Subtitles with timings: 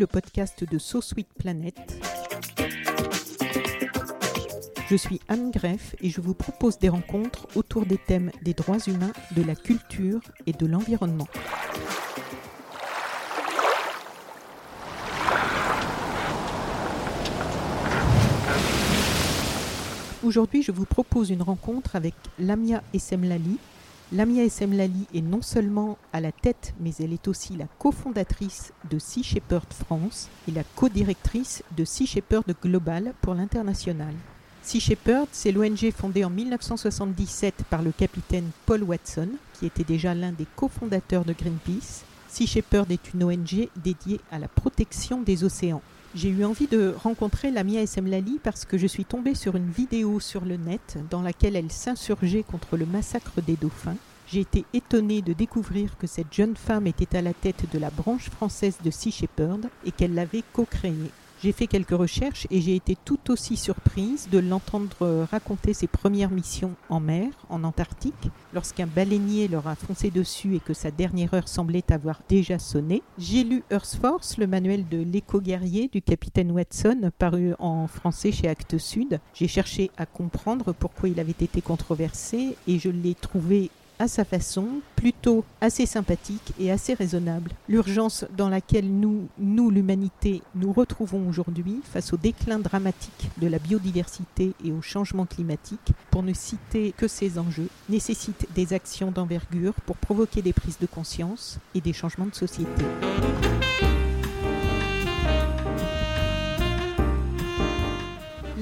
[0.00, 1.76] le podcast de So Sweet Planet.
[4.88, 8.78] Je suis Anne Greff et je vous propose des rencontres autour des thèmes des droits
[8.86, 11.26] humains, de la culture et de l'environnement.
[20.24, 23.58] Aujourd'hui, je vous propose une rencontre avec Lamia Essemlali.
[24.12, 28.98] Lamia Essemlali est non seulement à la tête, mais elle est aussi la cofondatrice de
[28.98, 34.12] Sea Shepherd France et la co-directrice de Sea Shepherd Global pour l'international.
[34.64, 40.12] Sea Shepherd, c'est l'ONG fondée en 1977 par le capitaine Paul Watson, qui était déjà
[40.12, 42.02] l'un des cofondateurs de Greenpeace.
[42.28, 45.82] Sea Shepherd est une ONG dédiée à la protection des océans.
[46.12, 50.18] J'ai eu envie de rencontrer Lamia Essemlali parce que je suis tombée sur une vidéo
[50.18, 53.94] sur le net dans laquelle elle s'insurgeait contre le massacre des dauphins.
[54.26, 57.90] J'ai été étonnée de découvrir que cette jeune femme était à la tête de la
[57.90, 61.12] branche française de Sea Shepherd et qu'elle l'avait co-créée.
[61.42, 66.30] J'ai fait quelques recherches et j'ai été tout aussi surprise de l'entendre raconter ses premières
[66.30, 71.32] missions en mer, en Antarctique, lorsqu'un baleinier leur a foncé dessus et que sa dernière
[71.32, 73.02] heure semblait avoir déjà sonné.
[73.16, 78.46] J'ai lu Earth Force, le manuel de l'éco-guerrier du capitaine Watson, paru en français chez
[78.46, 79.18] Actes Sud.
[79.32, 83.70] J'ai cherché à comprendre pourquoi il avait été controversé et je l'ai trouvé
[84.00, 87.50] à sa façon, plutôt assez sympathique et assez raisonnable.
[87.68, 93.58] L'urgence dans laquelle nous, nous l'humanité, nous retrouvons aujourd'hui face au déclin dramatique de la
[93.58, 99.74] biodiversité et au changement climatique, pour ne citer que ces enjeux, nécessite des actions d'envergure
[99.84, 102.82] pour provoquer des prises de conscience et des changements de société.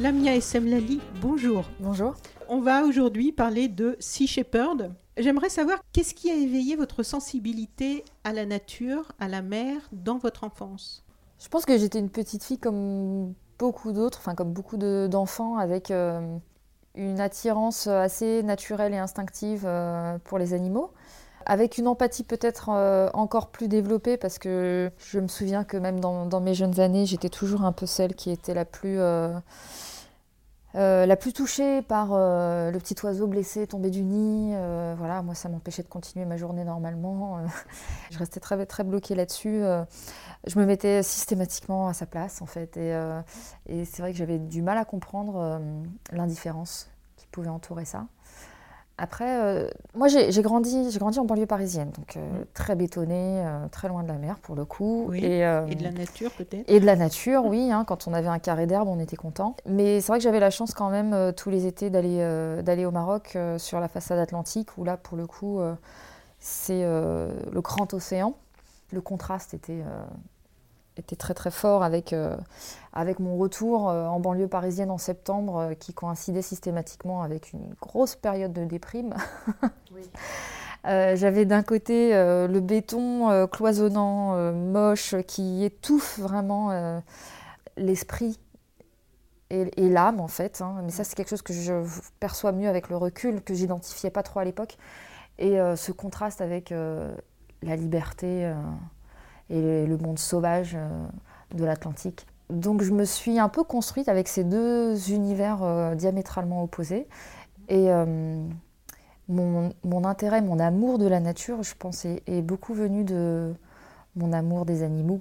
[0.01, 1.71] Lamia Essemlali, bonjour.
[1.79, 2.15] Bonjour.
[2.49, 4.93] On va aujourd'hui parler de Sea Shepherd.
[5.19, 10.17] J'aimerais savoir qu'est-ce qui a éveillé votre sensibilité à la nature, à la mer, dans
[10.17, 11.05] votre enfance?
[11.41, 15.91] Je pense que j'étais une petite fille comme beaucoup d'autres, enfin comme beaucoup d'enfants, avec
[15.91, 16.21] euh,
[16.95, 20.93] une attirance assez naturelle et instinctive euh, pour les animaux.
[21.47, 25.99] Avec une empathie peut-être euh, encore plus développée parce que je me souviens que même
[25.99, 28.99] dans, mes jeunes années, j'étais toujours un peu celle qui était la plus
[30.75, 34.53] euh, la plus touchée par euh, le petit oiseau blessé tombé du nid.
[34.55, 37.41] Euh, voilà, moi, ça m'empêchait de continuer ma journée normalement.
[38.11, 39.63] je restais très, très bloquée là-dessus.
[40.47, 42.77] je me mettais systématiquement à sa place, en fait.
[42.77, 42.93] Et,
[43.67, 45.61] et c'est vrai que j'avais du mal à comprendre
[46.13, 48.07] l'indifférence qui pouvait entourer ça.
[49.01, 52.45] Après, euh, moi j'ai grandi, grandi en banlieue parisienne, donc euh, Mm.
[52.53, 55.07] très bétonnée, euh, très loin de la mer pour le coup.
[55.09, 56.65] Oui, Et, Et de la nature peut-être?
[56.69, 57.71] et de la nature, oui.
[57.71, 59.55] hein, quand on avait un carré d'herbe, on était content.
[59.67, 62.19] Mais c'est vrai que j'avais la chance quand même tous les étés d'aller
[62.65, 65.61] d'aller au Maroc sur la façade atlantique, où là pour le coup
[66.41, 68.35] c'est le grand océan.
[68.93, 69.83] Le contraste était
[70.99, 72.37] était très très fort avec, euh,
[72.93, 77.75] avec mon retour euh, en banlieue parisienne en septembre euh, qui coïncidait systématiquement avec une
[77.81, 79.15] grosse période de déprime.
[80.85, 87.03] J'avais d'un côté le béton cloisonnant, moche, qui étouffe vraiment
[87.77, 88.39] l'esprit
[89.51, 90.63] et, et l'âme en fait.
[90.63, 90.77] hein.
[90.85, 91.75] Mais ça c'est quelque chose que je
[92.21, 94.79] perçois mieux avec le recul, que j'identifiais pas trop à l'époque.
[95.39, 98.51] Et ce contraste avec la liberté
[99.51, 100.89] et le monde sauvage euh,
[101.55, 102.27] de l'Atlantique.
[102.51, 107.07] Donc je me suis un peu construite avec ces deux univers euh, diamétralement opposés.
[107.69, 108.43] Et euh,
[109.29, 113.53] mon, mon intérêt, mon amour de la nature, je pense, est, est beaucoup venu de
[114.17, 115.21] mon amour des animaux.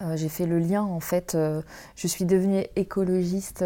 [0.00, 1.62] Euh, J'ai fait le lien, en fait, euh,
[1.96, 3.64] je suis devenue écologiste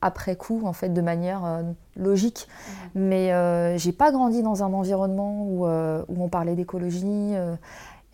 [0.00, 1.62] après coup, en fait, de manière euh,
[1.96, 2.48] logique.
[2.94, 7.34] Mais euh, j'ai pas grandi dans un environnement où, où on parlait d'écologie.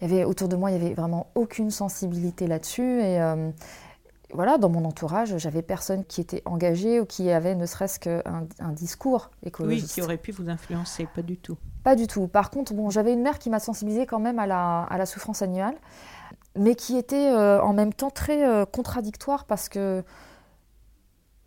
[0.00, 3.00] Il y avait, autour de moi, il n'y avait vraiment aucune sensibilité là-dessus.
[3.00, 3.50] Et euh,
[4.34, 8.22] voilà, dans mon entourage, j'avais personne qui était engagé ou qui avait ne serait-ce qu'un
[8.58, 9.94] un discours Oui, écologiste.
[9.94, 11.56] qui aurait pu vous influencer, pas du tout.
[11.82, 12.26] Pas du tout.
[12.26, 15.06] Par contre, bon, j'avais une mère qui m'a sensibilisée quand même à la, à la
[15.06, 15.76] souffrance animale,
[16.58, 20.02] mais qui était euh, en même temps très euh, contradictoire parce que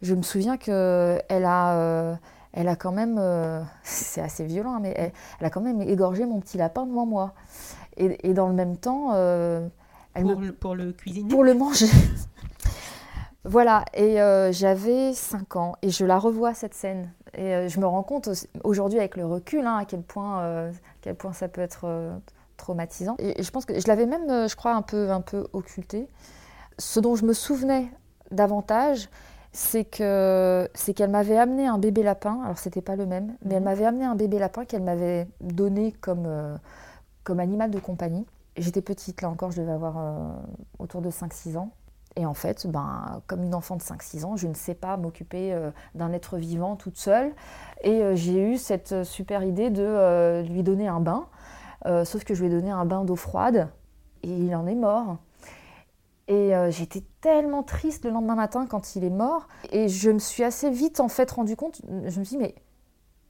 [0.02, 2.18] je me souviens qu'elle a,
[2.52, 4.94] elle a quand même, euh, c'est assez violent, hein, mais
[5.40, 7.34] elle, a quand même égorgé mon petit lapin devant moi.
[8.00, 9.68] Et, dans le même temps, euh,
[10.14, 11.88] elle pour, le, pour le cuisiner Pour le manger.
[13.44, 14.18] voilà, et
[14.52, 17.12] j'avais 5 ans, et je la revois cette scène.
[17.36, 18.30] Et je me rends compte
[18.64, 21.88] aujourd'hui avec le recul hein, à, quel point, à quel point ça peut être
[22.58, 23.16] traumatisant.
[23.20, 26.08] Et, je pense que je l'avais même, je crois, un peu, un peu occulté.
[26.78, 27.92] Ce dont je me souvenais
[28.32, 29.10] davantage,
[29.52, 32.42] c'est que c'est qu'elle m'avait amené un bébé lapin.
[32.44, 33.66] Alors c'était pas le même, mais elle mhm.
[33.66, 36.56] m'avait amené un bébé lapin qu'elle m'avait donné comme euh,
[37.24, 38.26] comme animal de compagnie.
[38.58, 40.32] J'étais petite là encore, je devais avoir euh,
[40.80, 41.72] autour de 5-6 ans.
[42.16, 45.54] Et en fait, ben, comme une enfant de 5-6 ans, je ne sais pas m'occuper
[45.54, 47.34] euh, d'un être vivant toute seule.
[47.84, 51.28] Et j'ai eu cette super idée de lui donner un bain.
[52.04, 53.70] sauf que je lui ai donné un bain d'eau froide
[54.24, 55.18] et il en est mort.
[56.30, 59.48] Et euh, j'étais tellement triste le lendemain matin quand il est mort.
[59.72, 62.56] Et je me suis assez vite en fait compte, je me suis dit, mais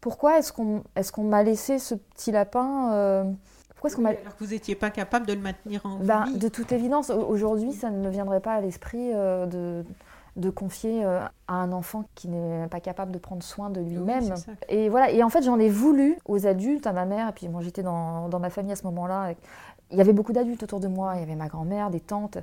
[0.01, 3.23] pourquoi est-ce qu'on est m'a laissé ce petit lapin euh,
[3.79, 6.37] pourquoi est-ce qu'on Alors que vous n'étiez pas capable de le maintenir en ben, vie
[6.37, 9.85] De toute évidence, aujourd'hui, ça ne me viendrait pas à l'esprit euh, de,
[10.35, 14.33] de confier à un enfant qui n'est pas capable de prendre soin de lui-même.
[14.67, 15.11] et voilà.
[15.11, 17.83] Et en fait, j'en ai voulu aux adultes, à ma mère, et puis moi j'étais
[17.83, 19.33] dans, dans, ma famille à ce moment-là.
[19.91, 21.13] Il y avait beaucoup d'adultes autour de moi.
[21.15, 22.37] Il y avait ma grand-mère, des tantes.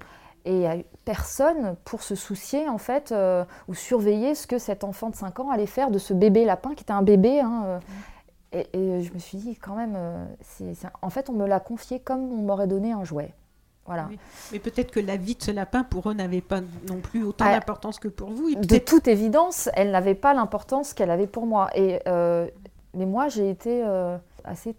[0.46, 4.58] Et il n'y a personne pour se soucier, en fait, euh, ou surveiller ce que
[4.58, 7.40] cet enfant de 5 ans allait faire de ce bébé lapin, qui était un bébé.
[7.40, 7.78] Hein, euh.
[8.72, 10.24] Et, je me suis dit, quand même, euh,
[11.02, 13.34] en fait, on me l'a confié comme on m'aurait donné un jouet.
[13.86, 14.08] Voilà.
[14.50, 17.44] Mais peut-être que la vie de ce lapin, pour eux, n'avait pas non plus autant
[17.48, 18.52] ah, d'importance que pour vous.
[18.56, 21.70] de toute évidence, elle n'avait pas l'importance qu'elle avait pour moi.
[21.76, 22.00] Et,
[22.94, 23.84] mais moi, j'ai été
[24.42, 24.74] assez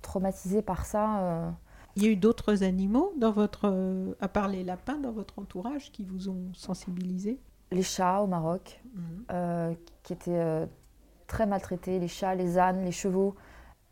[0.00, 1.52] traumatisée par ça.
[1.98, 5.40] Il y a eu d'autres animaux dans votre, euh, à part les lapins, dans votre
[5.40, 7.40] entourage qui vous ont sensibilisé
[7.72, 9.02] Les chats au Maroc, mhm.
[9.32, 9.74] euh,
[10.04, 10.66] qui étaient euh,
[11.28, 13.36] très maltraités, les chats, les ânes, les chevaux.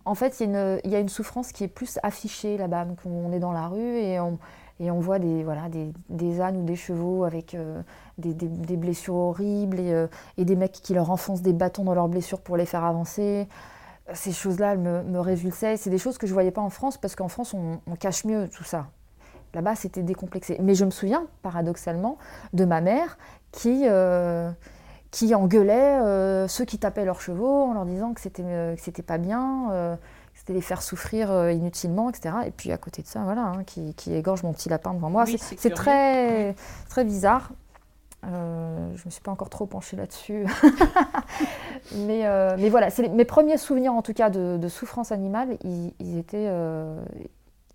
[0.04, 2.86] En fait, il y, a une, souffrance qui est plus affichée là-bas.
[3.04, 4.38] On est dans la rue et on,
[5.00, 5.44] voit des,
[6.40, 7.56] ânes ou des chevaux avec
[8.18, 10.06] des, des, blessures horribles et,
[10.38, 13.48] et, des mecs qui leur enfoncent des bâtons dans leurs blessures pour les faire avancer
[14.14, 15.50] ces choses-là, elles me, me.
[15.50, 18.24] C'est des choses que je ne voyais pas en France parce qu'en France, on, cache
[18.24, 18.86] mieux tout ça.
[19.54, 20.58] Là-bas, c'était décomplexé.
[20.60, 22.18] Mais je me souviens, paradoxalement,
[22.52, 23.18] de ma mère
[23.52, 24.50] qui, euh,
[25.16, 29.02] qui engueulait euh, ceux qui tapaient leurs chevaux en leur disant que c'était euh, c'était
[29.02, 32.34] pas bien, que c'était les faire souffrir inutilement, etc.
[32.46, 35.10] Et puis à côté de ça, voilà, hein, qui, qui, égorge mon petit lapin devant
[35.10, 35.24] moi.
[35.26, 36.54] c'est très,
[36.88, 37.50] très bizarre.
[38.24, 40.46] Euh, je ne me suis pas encore trop penchée là-dessus.
[41.94, 46.48] mais, euh, mais voilà, mes premiers souvenirs en tout cas de, souffrance animale, ils, étaient,
[46.48, 47.00] euh,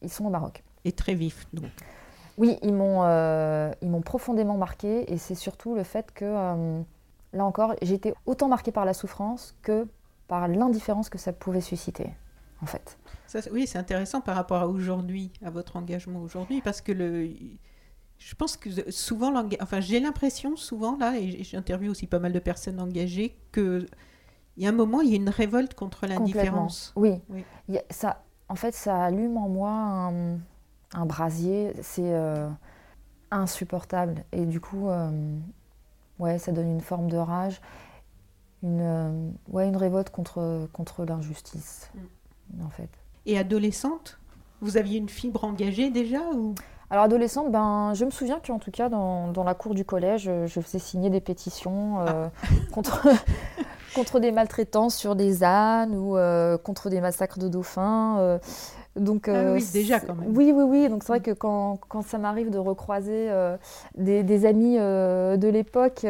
[0.02, 0.64] ils sont au Maroc.
[0.84, 1.70] Et très vifs donc.
[2.38, 3.04] Oui, ils m'ont,
[3.82, 6.26] ils m'ont profondément marqué et c'est surtout le fait que,
[7.34, 9.88] là encore, été autant marquée par la souffrance que
[10.28, 12.10] par l'indifférence que ça pouvait susciter,
[12.62, 12.98] en fait.
[13.52, 17.30] oui, c'est intéressant par rapport à aujourd'hui, à votre engagement aujourd'hui, parce que le
[18.22, 22.40] je pense que souvent, enfin, j'ai l'impression souvent, là, et j'interviewe aussi pas mal de
[22.40, 23.88] personnes engagées, qu'il
[24.58, 26.94] y a un moment, il y a une révolte contre l'indifférence.
[26.96, 27.20] Oui.
[27.90, 30.12] ça, en fait, ça allume en moi
[30.94, 31.74] un, brasier.
[31.82, 32.48] C'est euh,
[33.32, 34.24] insupportable.
[34.32, 35.40] Et du coup, euh,
[36.22, 37.62] ouais, ça donne une forme de rage,
[38.64, 42.66] une, euh, ouais, une révolte contre, contre l'injustice, mm.
[42.66, 42.90] en fait.
[43.26, 44.20] Et adolescente,
[44.62, 46.56] vous aviez une fibre engagée déjà ou?
[46.90, 50.60] Alors adolescente, ben, je me souviens qu'en tout cas dans, la cour du collège, je
[50.60, 52.48] faisais signer des pétitions euh, ah.
[52.74, 53.08] contre,
[53.96, 58.40] contre des maltraitances sur des ânes ou euh, contre des massacres de dauphins.
[58.98, 60.36] Donc, ah oui, euh, déjà quand même.
[60.36, 60.90] Oui, oui, oui.
[60.90, 63.56] Donc c'est vrai que quand, quand ça m'arrive de recroiser euh,
[63.96, 66.06] des, des, amis euh, de l'époque,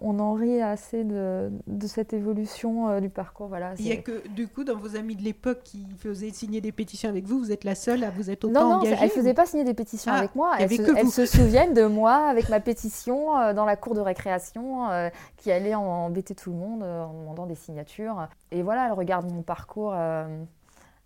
[0.00, 3.46] on en rit assez de, de cette évolution du parcours.
[3.46, 6.60] Voilà, Il n'y a que, du coup, dans vos amis de l'époque qui faisaient signer
[6.60, 9.02] des pétitions avec vous, vous êtes la seule à vous être autant engagée Non, non,
[9.02, 10.52] elles ne faisaient pas signer des pétitions ah, avec moi.
[10.58, 14.88] Elles, se, se, souviennent de moi avec ma pétition dans la cour de récréation
[15.36, 18.28] qui allait embêter tout le monde en demandant des signatures.
[18.50, 19.94] Et voilà, elles regardent mon parcours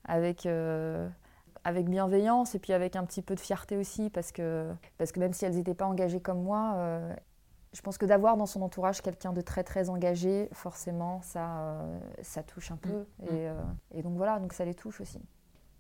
[0.05, 1.09] avec, euh,
[1.65, 5.21] avec bienveillance et puis avec un petit peu de fierté aussi, parce que, parce que
[5.21, 7.15] même si elles n'étaient pas engagées comme moi, euh,
[7.73, 11.99] je pense que d'avoir dans son entourage quelqu'un de très très engagé, forcément, ça, euh,
[12.23, 13.05] ça touche un peu.
[13.21, 13.35] Mm.
[13.35, 15.21] Et, et, donc voilà, donc ça les touche aussi.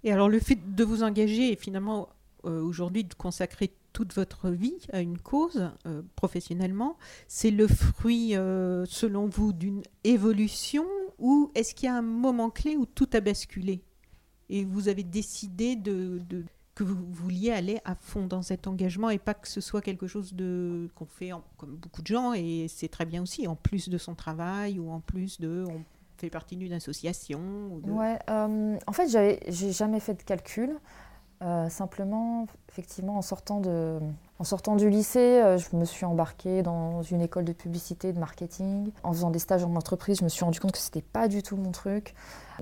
[0.04, 2.08] Et alors le fait de vous engager et finalement
[2.42, 5.70] aujourd'hui de consacrer toute votre vie à une cause
[6.16, 6.96] professionnellement,
[7.28, 10.86] c'est le fruit, selon vous, d'une évolution
[11.20, 13.84] ou est-ce qu'il y a un moment clé où tout a basculé?
[14.50, 16.20] Et vous avez décidé de,
[16.74, 20.06] que vous vouliez aller à fond dans cet engagement et pas que ce soit quelque
[20.06, 23.88] chose de qu'on fait comme beaucoup de gens et c'est très bien aussi en plus
[23.88, 25.64] de son travail ou en plus de
[26.18, 27.40] fait partie d'une association
[27.72, 30.76] ou de- Ouais, euh, en fait, j'avais, j'ai jamais fait de calcul.
[31.42, 33.98] Euh, simplement, effectivement, en sortant, de,
[34.38, 38.18] en sortant du lycée, euh, je me suis embarquée dans une école de publicité, de
[38.18, 38.90] marketing.
[39.04, 41.42] En faisant des stages en entreprise, je me suis rendu compte que c'était pas du
[41.42, 42.14] tout mon truc.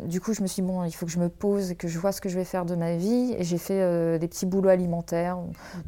[0.05, 1.89] Du coup, je me suis dit, bon, il faut que je me pose et que
[1.89, 3.35] je vois ce que je vais faire de ma vie.
[3.37, 5.39] Et j'ai fait euh, des petits boulots alimentaires,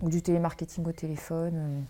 [0.00, 1.85] donc du télémarketing au téléphone.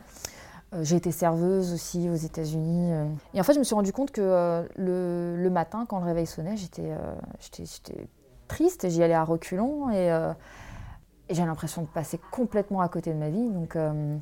[0.83, 2.92] j'ai été serveuse aussi aux États-Unis.
[3.33, 6.26] Et en fait, je me suis rendu compte que le, le matin, quand le réveil
[6.26, 6.92] sonnait, j'étais
[8.49, 9.88] triste et j'y allais à reculons.
[9.88, 10.11] Et,
[11.31, 13.49] et j'ai l'impression de passer complètement à côté de ma vie.
[13.49, 14.17] Donc, euh,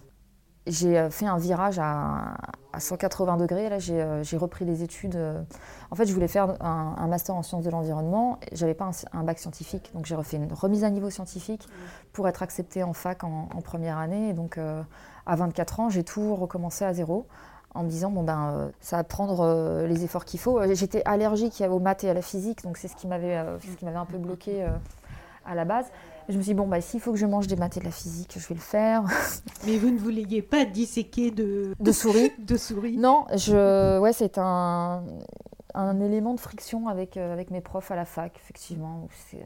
[0.67, 2.37] j'ai euh, fait un virage à,
[2.75, 3.71] à 180 degrés.
[3.71, 5.19] Là, j'ai euh, j'ai repris des études.
[5.91, 8.38] En fait, je voulais faire un, master en sciences de l'environnement.
[8.53, 11.67] J'avais pas un, bac scientifique, donc j'ai refait une remise à niveau scientifique
[12.12, 14.29] pour être acceptée en fac en, première année.
[14.29, 17.27] Et donc, à 24 ans, j'ai tout recommencé à zéro
[17.75, 20.61] en me disant bon ben ça va prendre les efforts qu'il faut.
[20.75, 23.87] J'étais allergique aux maths et à la physique, donc c'est ce qui m'avait ce qui
[23.87, 24.67] m'avait un peu bloqué
[25.47, 25.87] à la base.
[26.28, 27.85] Je me suis dit bon bah s'il faut que je mange des maths et de
[27.87, 29.04] la physique, je vais le faire.
[29.66, 32.32] Mais vous ne vouliez pas disséquer de, De souris.
[32.38, 35.02] de souris Non, je ouais c'est un
[35.75, 39.08] un élément de friction avec euh, avec mes profs à la fac effectivement.
[39.30, 39.44] C'est-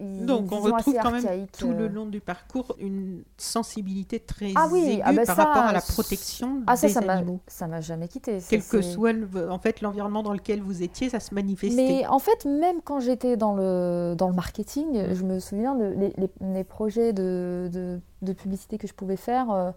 [0.00, 1.88] Donc on retrouve quand même tout le euh.
[1.88, 5.72] long du parcours une sensibilité très Ah oui, aiguë ah bah par ça, rapport à
[5.72, 7.40] la protection Ah ça des ça m'a animaux.
[7.46, 8.40] ça m'a jamais quitté.
[8.40, 11.76] Ça, Quel que soit le- en fait l'environnement dans lequel vous étiez, ça se manifestait.
[12.00, 15.84] Mais en fait, même quand j'étais dans le, dans le marketing, je me souviens de
[15.84, 19.50] les, les- les projets de, de, de publicité que je pouvais faire.
[19.50, 19.70] euh,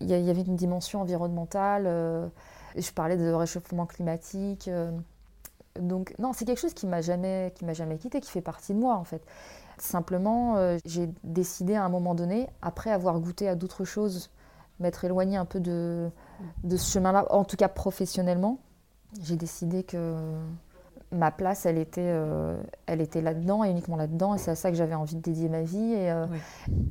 [0.00, 1.84] Il y, avait une dimension environnementale.
[1.86, 2.26] euh,
[2.76, 4.68] je parlais de réchauffement climatique.
[4.68, 4.90] euh,
[5.78, 8.74] donc non, c'est quelque chose qui m'a jamais, qui m'a jamais quitté, qui fait partie
[8.74, 9.22] de moi en fait.
[9.78, 14.30] Simplement, euh, j'ai décidé à un moment donné, après avoir goûté à d'autres choses,
[14.80, 16.10] m'être éloignée un peu de,
[16.64, 18.58] de ce chemin-là, en tout cas professionnellement.
[19.22, 20.16] J'ai décidé que
[21.12, 22.56] ma place, elle était, euh,
[22.86, 24.34] elle était là-dedans et uniquement là-dedans.
[24.34, 25.92] Et c'est à ça que j'avais envie de dédier ma vie.
[25.94, 26.26] Et, euh,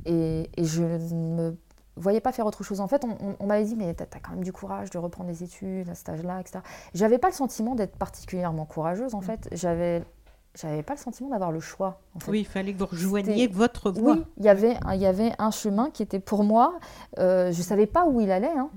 [0.06, 1.56] et, et je ne me
[1.98, 2.80] voyais pas faire autre chose.
[2.80, 4.98] En fait, on, on- on m'avait dit, mais t'as as quand même du courage de
[4.98, 6.60] reprendre des études à cet âge-là, etc.
[6.94, 9.48] J'avais pas le sentiment d'être particulièrement courageuse, en fait.
[9.52, 10.02] J'avais,
[10.54, 12.00] j'avais pas le sentiment d'avoir le choix.
[12.14, 12.30] En fait.
[12.30, 14.14] Oui, il fallait que vous rejoigniez votre voie.
[14.14, 16.78] Oui, il y avait, un- il y avait un chemin qui était pour moi.
[17.18, 18.70] Euh, je savais pas où il allait, hein,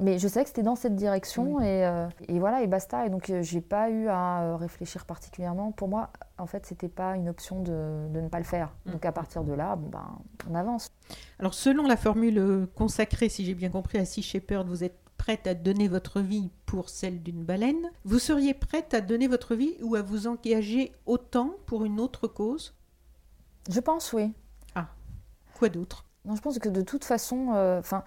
[0.00, 3.06] mais je savais que c'était dans cette direction et, euh, et voilà et basta.
[3.06, 5.72] Et donc euh, j'ai pas eu à euh, réfléchir particulièrement.
[5.72, 8.74] Pour moi, en fait, c'était pas une option de, de ne pas le faire.
[8.86, 10.18] Donc à partir de là, bon, ben,
[10.50, 10.90] on avance.
[11.38, 15.46] Alors, selon la formule consacrée, si j'ai bien compris, à Sea Shepherd, vous êtes prête
[15.46, 17.90] à donner votre vie pour celle d'une baleine.
[18.04, 22.26] Vous seriez prête à donner votre vie ou à vous engager autant pour une autre
[22.26, 22.74] cause?
[23.70, 24.32] Je pense, oui.
[25.54, 26.04] Quoi d'autre?
[26.24, 28.02] Non, je pense que de toute façon, euh, enfin,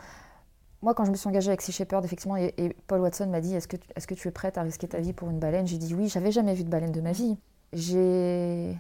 [0.82, 2.54] moi, quand je me suis engagée avec Sea Shepherd, effectivement, et,
[2.88, 3.78] Paul Watson m'a dit Est-ce que,
[4.14, 5.68] tu- es prête à risquer ta vie pour une baleine?
[5.68, 7.38] J'ai dit oui, j'avais jamais vu de baleine de ma vie.
[7.74, 8.76] J'ai.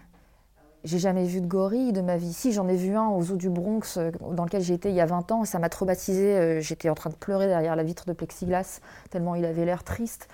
[0.83, 2.31] Jamais vu de gorille de ma vie.
[2.31, 4.95] Si, j'en ai vu un aux eaux du Bronx, euh, dans lequel j'ai été il
[4.95, 6.37] y a 20 ans, ça m'a traumatisée.
[6.37, 9.83] Euh, J'étais en train de pleurer derrière la vitre de plexiglas, tellement il avait l'air
[9.83, 10.29] triste.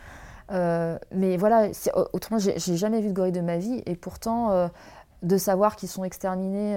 [0.51, 1.69] Euh, mais voilà,
[2.11, 4.69] autrement, j'ai jamais vu de gorille de ma vie, et pourtant,
[5.23, 6.75] de savoir qu'ils sont exterminés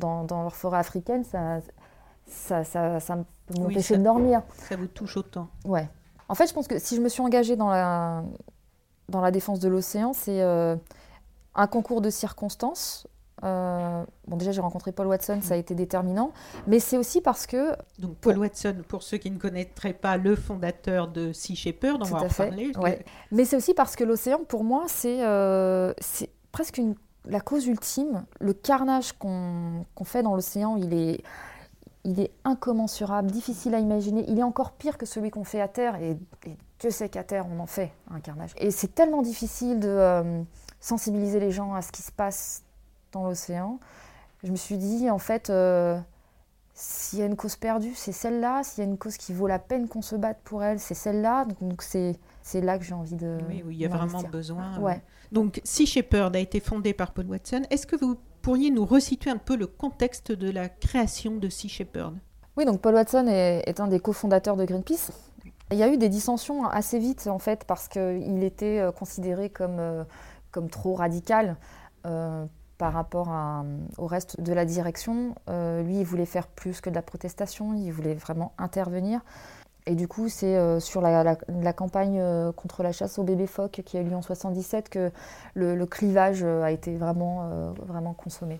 [0.00, 1.58] dans, dans leur forêt africaine, ça,
[2.26, 4.42] ça, ça, ça me- peut m'empêcher ça- de dormir.
[4.68, 5.88] Ça vous touche autant Ouais.
[6.28, 8.22] En fait, je pense que si je me suis engagée dans la,
[9.08, 10.76] dans la défense de l'océan, c'est euh,
[11.54, 13.06] un concours de circonstances.
[13.42, 16.30] Euh, bon, déjà, j'ai rencontré Paul Watson, ça a été déterminant.
[16.66, 17.72] Mais c'est aussi parce que.
[17.98, 22.06] Donc, Paul Watson, pour ceux qui ne connaîtraient pas, le fondateur de Sea Shepherd, on
[22.06, 22.72] va en parler.
[22.78, 23.04] ouais.
[23.30, 25.92] Mais c'est aussi parce que l'océan, pour moi, c'est euh,
[26.52, 26.94] presque une,
[27.26, 28.24] la cause ultime.
[28.40, 31.22] Le carnage qu'on qu'on fait dans l'océan, il est,
[32.04, 34.24] il est incommensurable, difficile à imaginer.
[34.28, 35.96] Il est encore pire que celui qu'on fait à terre.
[35.96, 38.52] Et, et Dieu sait qu'à terre, on en fait un carnage.
[38.58, 40.42] Et c'est tellement difficile de euh,
[40.80, 42.62] sensibiliser les gens à ce qui se passe
[43.12, 43.80] dans l'océan.
[44.42, 45.98] Je me suis dit, en fait, euh,
[46.74, 48.62] s'il y a une cause perdue, c'est celle-là.
[48.64, 50.94] S'il y a une cause qui vaut la peine qu'on se batte pour elle, c'est
[50.94, 51.46] celle-là.
[51.60, 53.38] Donc, c'est c'est là que j'ai envie de.
[53.48, 54.78] Oui, oui, il y a vraiment besoin.
[54.78, 55.02] Ouais.
[55.32, 57.62] Donc, Sea Shepherd a été fondé par Paul Watson.
[57.70, 61.68] Est-ce que vous pourriez nous resituer un peu le contexte de la création de Sea
[61.68, 62.14] Shepherd?
[62.58, 65.12] Oui, donc Paul Watson est, un des cofondateurs de Greenpeace.
[65.72, 69.48] Il y a eu des dissensions assez vite, en fait, parce qu'il était euh, considéré
[69.48, 70.04] comme, euh,
[70.50, 71.56] comme trop radical
[72.04, 72.44] euh,
[72.76, 73.32] par rapport
[73.96, 75.34] au reste de la direction.
[75.48, 79.20] Lui, il voulait faire plus que de la protestation, il voulait vraiment intervenir.
[79.86, 83.22] Et du coup, c'est euh, sur la, la- la campagne euh, contre la chasse aux
[83.22, 85.10] bébés phoques qui a eu lieu en 77 que
[85.54, 88.58] le, le clivage euh, a été vraiment, vraiment consommé.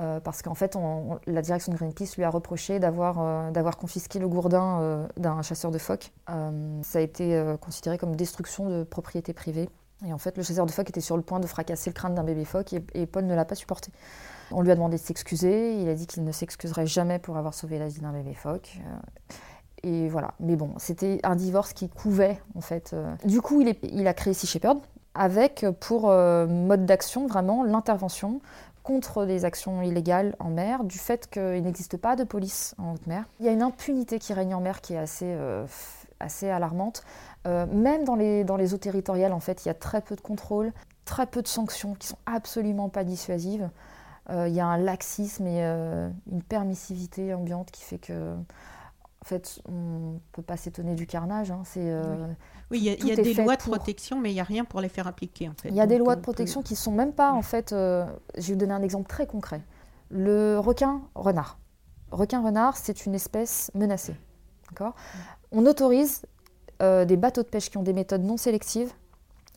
[0.00, 4.18] Euh, parce qu'en fait, on- on- la direction de Greenpeace lui a reproché d'avoir confisqué
[4.18, 6.12] le gourdin d'un chasseur de phoques.
[6.26, 9.68] Ça a été considéré comme destruction de propriété privée.
[10.06, 12.14] Et en fait, le chasseur de phoques était sur le point de fracasser le crâne
[12.14, 13.92] d'un bébé phoque et, et Paul ne l'a pas supporté.
[14.50, 17.54] On lui a demandé de s'excuser, il a dit qu'il ne s'excuserait jamais pour avoir
[17.54, 18.78] sauvé la vie d'un bébé phoque.
[19.84, 20.34] Euh, et voilà.
[20.40, 22.92] Mais bon, c'était un divorce qui couvait, en fait.
[22.92, 23.14] euh.
[23.24, 24.78] Du coup, il, a créé Sea Shepherd
[25.14, 28.40] avec pour euh, mode d'action vraiment l'intervention
[28.82, 33.06] contre des actions illégales en mer, du fait qu'il n'existe pas de police en haute
[33.06, 33.24] mer.
[33.40, 35.64] Il y a une impunité qui règne en mer qui est assez, euh,
[36.20, 37.02] assez alarmante.
[37.46, 40.72] Euh, même dans les, eaux territoriales, en fait, il y a très peu de contrôle,
[41.04, 43.68] très peu de sanctions qui sont absolument pas dissuasives.
[44.30, 48.34] Euh, il y a un laxisme et euh, une permissivité ambiante qui fait que,
[49.24, 51.50] en fait, on peut pas s'étonner du carnage.
[51.50, 51.62] hein.
[51.64, 52.26] C'est, euh,
[52.70, 53.74] Oui, il y a, y des lois de pour.
[53.74, 55.48] protection, mais il n'y a rien pour les faire appliquer.
[55.48, 55.70] En fait.
[55.70, 57.72] Il y a des lois on de peut- protection qui sont même pas, en fait.
[57.72, 58.04] euh,
[58.36, 59.62] je vais vous donner un exemple très concret.
[60.10, 61.58] Le requin renard.
[62.10, 64.14] Requin renard, c'est une espèce menacée.
[64.70, 64.94] D'accord?
[65.52, 66.26] On autorise
[66.82, 68.92] euh, des bateaux de pêche qui ont des méthodes non sélectives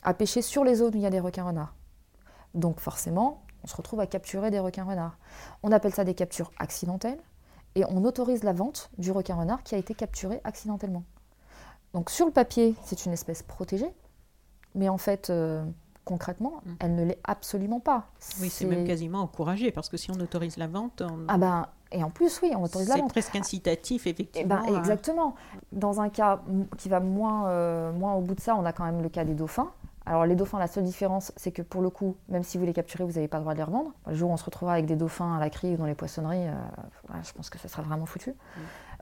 [0.02, 1.74] à pêcher sur les zones où il y a des requins renards.
[2.54, 5.18] Donc forcément, on se retrouve à capturer des requins renards.
[5.62, 7.18] On appelle ça des captures accidentelles
[7.74, 11.04] et on autorise la vente du requin renard qui a été capturé accidentellement.
[11.94, 13.90] Donc sur le papier, c'est une espèce protégée,
[14.74, 15.64] mais en fait, euh,
[16.04, 16.70] concrètement, Mm.
[16.80, 18.06] elle ne l'est absolument pas.
[18.40, 21.66] Oui, c'est même quasiment encouragé, parce que si on autorise la vente, on- Ah ben,
[21.92, 23.10] et en plus, oui, on autorise la c'est vente.
[23.10, 24.60] presque incitatif, Eh effectivement.
[24.62, 25.34] ben, à- exactement.
[25.72, 26.40] Dans un cas
[26.78, 29.24] qui va moins, euh, moins au bout de ça, on a quand même le cas
[29.24, 29.70] des dauphins.
[30.08, 32.72] Alors les dauphins, la seule différence, c'est que pour le coup, même si vous les
[32.72, 33.92] capturez, vous n'avez pas le droit de les revendre.
[34.06, 35.94] Le jour où on se retrouvera avec des dauphins à la criée ou dans les
[35.94, 36.54] poissonneries, euh,
[37.06, 38.32] voilà, je pense que ça sera vraiment foutu.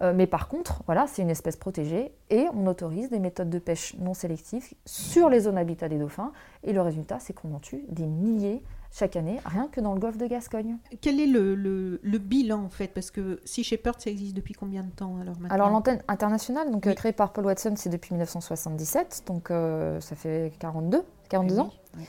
[0.03, 3.61] Euh, mais par contre, voilà, c'est une espèce protégée et on autorise des méthodes de
[3.61, 6.33] pêche non sélectives sur les zones habitat des dauphins.
[6.65, 10.01] Et le résultat, c'est qu'on en tue des milliers chaque année, rien que dans le
[10.01, 10.79] golfe de Gascogne.
[11.01, 12.89] Quel est le, le- le bilan, en fait?
[12.89, 15.55] Parce que Sea Shepherd, ça existe depuis combien de temps alors maintenant?
[15.55, 16.97] Alors l'antenne internationale, donc euh, Oui.
[16.97, 21.73] créée par Paul Watson, c'est depuis 1977, donc euh, ça fait 42, 42 ans.
[21.99, 22.05] Oui.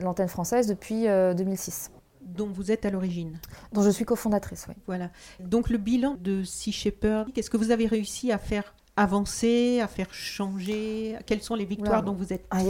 [0.00, 1.90] L'antenne française depuis euh, 2006,
[2.22, 3.38] Dont vous êtes à l'origine.
[3.72, 4.74] dont je suis cofondatrice, oui.
[4.86, 5.10] Voilà.
[5.40, 9.86] Donc le bilan de Sea Shepherd, qu'est-ce que vous avez réussi à faire avancer, à
[9.86, 11.16] faire changer?
[11.26, 12.06] Quelles sont les victoires Oula.
[12.06, 12.60] dont vous êtes Ah,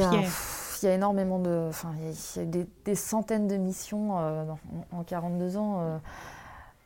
[0.83, 1.67] il, y a, énormément de...
[1.69, 4.45] Enfin, il y a, des, centaines de missions euh,
[4.93, 5.79] en, en 42 ans.
[5.81, 5.99] euh,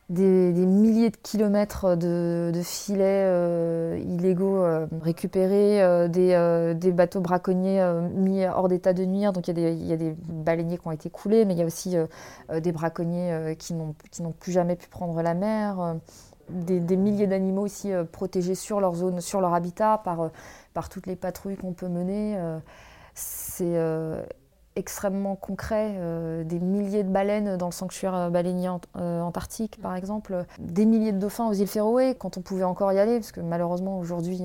[0.09, 4.65] des, milliers de kilomètres de, filets euh, illégaux
[5.01, 7.83] récupérés, des, bateaux braconniers
[8.15, 9.33] mis hors d'état de nuire.
[9.33, 11.95] Donc il y, a des, baleiniers qui ont été coulés, mais il y a aussi
[12.51, 13.93] des braconniers qui n'ont
[14.39, 15.97] plus jamais pu prendre la mer.
[16.49, 21.57] des, milliers d'animaux aussi protégés sur leur zone, sur leur habitat par, toutes les patrouilles
[21.57, 22.35] qu'on peut mener.
[23.19, 24.23] C'est euh,
[24.75, 25.95] extrêmement concret.
[25.97, 30.45] euh, des milliers de baleines dans le sanctuaire euh, baleinier ant- antarctique, par exemple.
[30.59, 33.41] Des milliers de dauphins aux îles Féroé, quand on pouvait encore y aller, parce que
[33.41, 34.41] malheureusement, aujourd'hui,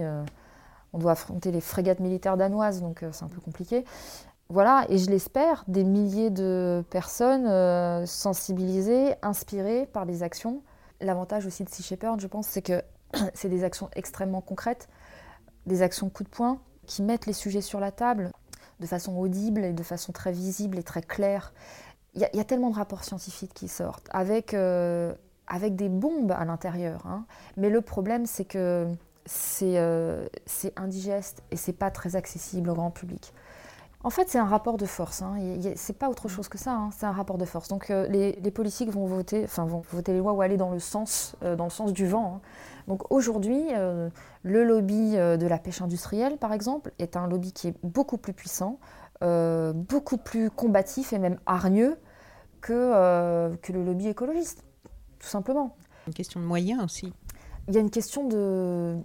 [0.93, 3.85] on doit affronter les frégates militaires danoises, donc c'est un peu compliqué.
[4.51, 10.63] Voilà, et je l'espère, des milliers de personnes sensibilisées, inspirées par des actions.
[11.01, 12.83] L'avantage aussi de Sea Shepherd, je pense, c'est que
[13.35, 14.89] c'est des actions extrêmement concrètes,
[15.67, 18.31] des actions coup de poing, qui mettent les sujets sur la table
[18.81, 21.53] de façon audible et de façon très visible et très claire.
[22.15, 25.13] Il y, a- tellement de rapports scientifiques qui sortent, avec, euh,
[25.49, 27.05] avec des bombes à l'intérieur.
[27.07, 27.25] hein.
[27.57, 28.87] Mais le problème, c'est que
[29.27, 33.33] c'est euh, c'est indigeste et c'est pas très accessible au grand public.
[34.05, 35.23] En fait, c'est un rapport de force.
[35.23, 35.35] Hein.
[35.77, 36.73] C'est pas autre chose que ça.
[36.75, 36.91] hein.
[36.97, 37.69] C'est un rapport de force.
[37.69, 40.71] Donc, euh, les, les politiques vont voter, enfin, vont voter les lois ou aller dans
[40.71, 42.35] le sens, euh, dans le sens du vent.
[42.37, 42.41] hein.
[42.87, 44.11] Donc, aujourd'hui, euh,
[44.43, 48.35] le lobby de la pêche industrielle, par exemple, est un lobby qui est beaucoup plus
[48.35, 48.79] puissant,
[49.23, 51.97] beaucoup plus combatif et même hargneux
[52.61, 54.65] que, que le lobby écologiste,
[55.19, 55.77] tout simplement.
[56.07, 57.11] Une question de moyens aussi.
[57.69, 58.99] Il y a une question de,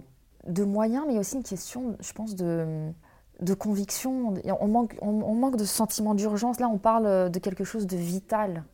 [0.46, 2.92] de moyens, mais il y a aussi une question, je pense, de,
[3.40, 4.34] de conviction.
[4.60, 6.60] On manque, on, on manque de sentiment d'urgence.
[6.60, 8.64] Là, on parle de quelque chose de vital.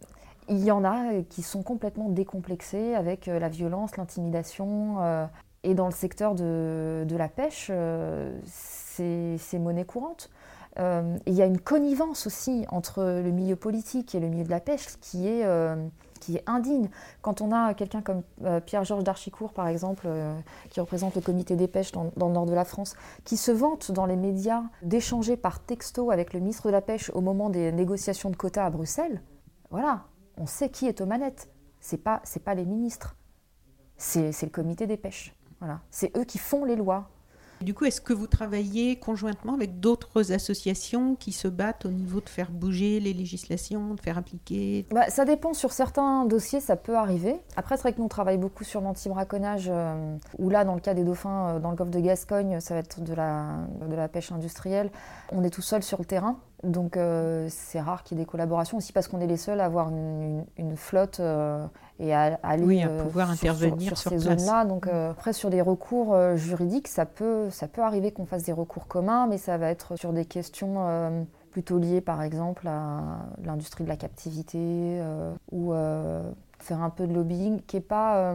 [0.48, 4.96] Il y en a qui sont complètement décomplexés avec euh, la violence, l'intimidation.
[5.00, 5.26] euh,
[5.64, 10.31] et dans le secteur de, de la pêche, euh, c'est monnaie courante.
[10.79, 14.50] Euh, il y a une connivence aussi entre le milieu politique et le milieu de
[14.50, 15.74] la pêche qui est, euh,
[16.26, 16.88] qui est indigne.
[17.22, 20.36] Quand on a quelqu'un comme euh, Pierre-Georges d'Archicourt, par exemple, euh,
[20.70, 23.52] qui représente le comité des pêches dans, dans le nord de la France, qui se
[23.52, 27.48] vante dans les médias d'échanger par texto avec le ministre de la Pêche au moment
[27.48, 29.22] des négociations de quotas à Bruxelles,
[29.70, 30.04] voilà,
[30.36, 31.48] on sait qui est aux manettes.
[31.80, 33.14] C'est pas, c'est pas les ministres,
[33.96, 35.32] c'est c'est le comité des pêches.
[35.60, 37.08] Voilà, c'est eux qui font les lois.
[37.61, 42.21] Du coup, est-ce que vous travaillez conjointement avec d'autres associations qui se battent au niveau
[42.21, 44.87] de faire bouger les législations, de faire appliquer?
[44.90, 47.40] Bah, ça dépend, sur certains dossiers, ça peut arriver.
[47.57, 50.81] Après, c'est vrai que nous, on travaille beaucoup sur l'anti-braconnage, euh, où là, dans le
[50.81, 53.95] cas des dauphins, euh, dans le golfe de Gascogne, ça va être de la, de
[53.95, 54.90] la pêche industrielle.
[55.33, 56.38] On est tout seul sur le terrain.
[56.62, 59.61] Donc euh, c'est rare qu'il y ait des collaborations aussi parce qu'on est les seuls
[59.61, 60.45] à avoir une,
[60.77, 61.66] flotte euh,
[61.98, 64.64] et à, aller oui, à pouvoir intervenir sur, ces zones-là.
[64.64, 68.87] Donc après sur des recours juridiques, ça peut, ça peut arriver qu'on fasse des recours
[68.87, 73.88] communs, mais ça va être sur des questions plutôt liées par exemple à l'industrie de
[73.88, 75.00] la captivité
[75.50, 75.72] ou
[76.59, 78.35] faire un peu de lobbying qui n'est pas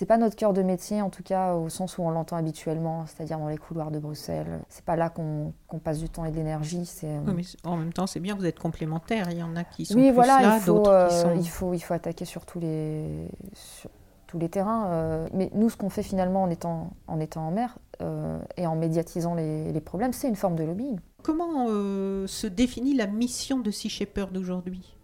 [0.00, 3.04] c'est pas notre cœur de métier, en tout cas au sens où on l'entend habituellement,
[3.04, 4.62] c'est-à-dire dans les couloirs de Bruxelles.
[4.70, 5.52] C'est pas là qu'on
[5.84, 6.86] passe du temps et de l'énergie.
[6.86, 7.20] C'est.
[7.26, 9.28] mais en même temps, c'est bien, vous êtes complémentaires.
[9.30, 11.34] Il y en a qui sont oui, voilà, là, d'autres euh, qui sont.
[11.36, 13.90] Il faut, il faut attaquer sur tous les, sur
[14.26, 14.86] tous les terrains.
[14.86, 15.28] Euh.
[15.34, 18.76] mais nous, ce qu'on fait finalement en étant en, étant en mer euh, et en
[18.76, 20.98] médiatisant les, les problèmes, c'est une forme de lobbying.
[21.22, 24.96] Comment se définit la mission de Sea Shepherd aujourd'hui?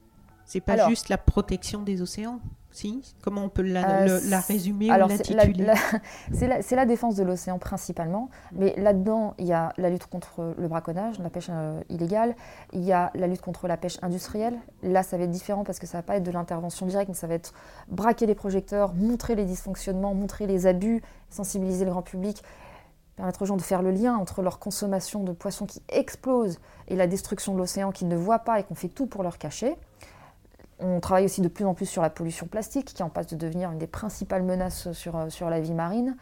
[0.46, 2.40] C'est pas juste la protection des océans?
[2.76, 5.54] Si Comment on peut la, euh, résumer ou l'intituler
[6.32, 10.68] C'est la, défense de l'océan principalement, mais là-dedans, il y a la lutte contre le
[10.68, 12.36] braconnage, la pêche euh, illégale,
[12.72, 14.58] il y a la lutte contre la pêche industrielle.
[14.82, 17.14] Là, ça va être différent parce que ça va pas être de l'intervention directe, mais
[17.14, 17.52] ça va être
[17.88, 22.42] braquer les projecteurs, montrer les dysfonctionnements, montrer les abus, sensibiliser le grand public
[23.16, 26.58] permettre aux gens de faire le lien entre leur consommation de poissons qui explose
[26.88, 29.38] et la destruction de l'océan qu'ils ne voient pas et qu'on fait tout pour leur
[29.38, 29.74] cacher.
[30.78, 33.36] On travaille aussi de plus en plus sur la pollution plastique, qui en passe de
[33.36, 36.16] devenir une des principales menaces sur, euh, la vie marine.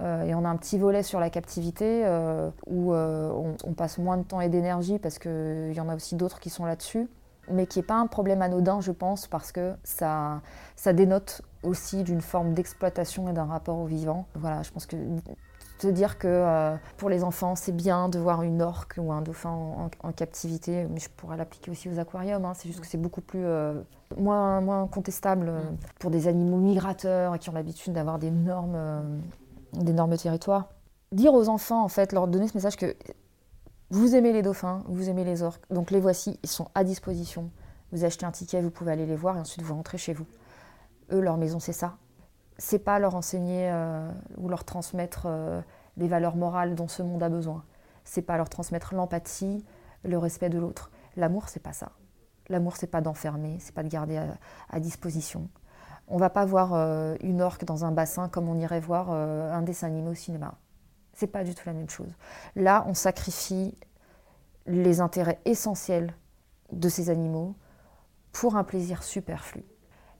[0.00, 4.16] Euh, et on a un petit volet sur la captivité, euh, où on, passe moins
[4.16, 7.08] de temps et d'énergie, parce qu'il y en a aussi d'autres qui sont là-dessus,
[7.50, 10.40] mais qui n'est pas un problème anodin, je pense, parce que ça,
[10.76, 14.26] ça dénote aussi d'une forme d'exploitation et d'un rapport au vivant.
[14.34, 14.96] Voilà, je pense que
[15.78, 19.22] te dire que euh, pour les enfants, c'est bien de voir une orque ou un
[19.22, 22.44] dauphin en, captivité, mais je pourrais l'appliquer aussi aux aquariums.
[22.44, 22.52] Hein.
[22.54, 23.80] C'est juste que c'est beaucoup plus euh,
[24.18, 25.60] moins, contestable euh,
[25.98, 28.76] pour des animaux migrateurs qui ont l'habitude d'avoir des normes,
[30.18, 30.68] territoires.
[31.12, 32.94] Dire aux enfants, en fait, leur donner ce message que
[33.90, 37.50] vous aimez les dauphins, vous aimez les orques, donc les voici, ils sont à disposition.
[37.92, 40.26] Vous achetez un ticket, vous pouvez aller les voir et ensuite vous rentrez chez vous.
[41.10, 41.96] Eux, leur maison, c'est ça
[42.58, 45.62] c'est pas leur enseigner euh, ou leur transmettre euh,
[45.96, 47.64] des valeurs morales dont ce monde a besoin.
[48.04, 49.64] C'est pas leur transmettre l'empathie,
[50.04, 50.90] le respect de l'autre.
[51.16, 51.92] L'amour, c'est pas ça.
[52.48, 54.20] L'amour, c'est pas d'enfermer, c'est pas de garder
[54.70, 55.48] à, disposition.
[56.08, 59.62] On va pas voir euh, une orque dans un bassin comme on irait voir un
[59.62, 60.54] dessin animé au cinéma.
[61.12, 62.10] C'est pas du tout la même chose.
[62.56, 63.76] Là, on sacrifie
[64.66, 66.14] les intérêts essentiels
[66.72, 67.54] de ces animaux
[68.32, 69.64] pour un plaisir superflu.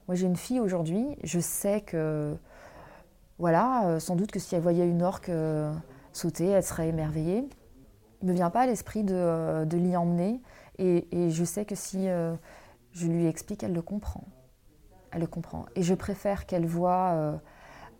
[0.09, 2.35] Moi, j'ai une fille aujourd'hui, je sais que,
[3.37, 5.71] voilà, euh, sans doute que si elle voyait une orque euh,
[6.13, 7.47] sauter, elle serait émerveillée.
[8.23, 10.41] Il ne me vient pas à l'esprit de, euh, l'y emmener.
[10.79, 14.23] Et, je sais que si je lui explique, elle le comprend.
[15.11, 15.67] Elle le comprend.
[15.75, 17.39] Et je préfère qu'elle voit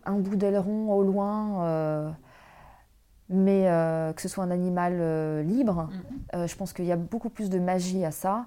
[0.04, 2.16] un bout d'aileron au loin
[3.28, 3.66] mais
[4.16, 5.88] que ce soit un animal libre.
[6.32, 6.46] Mm.
[6.46, 8.46] je pense qu'il y a beaucoup plus de magie à ça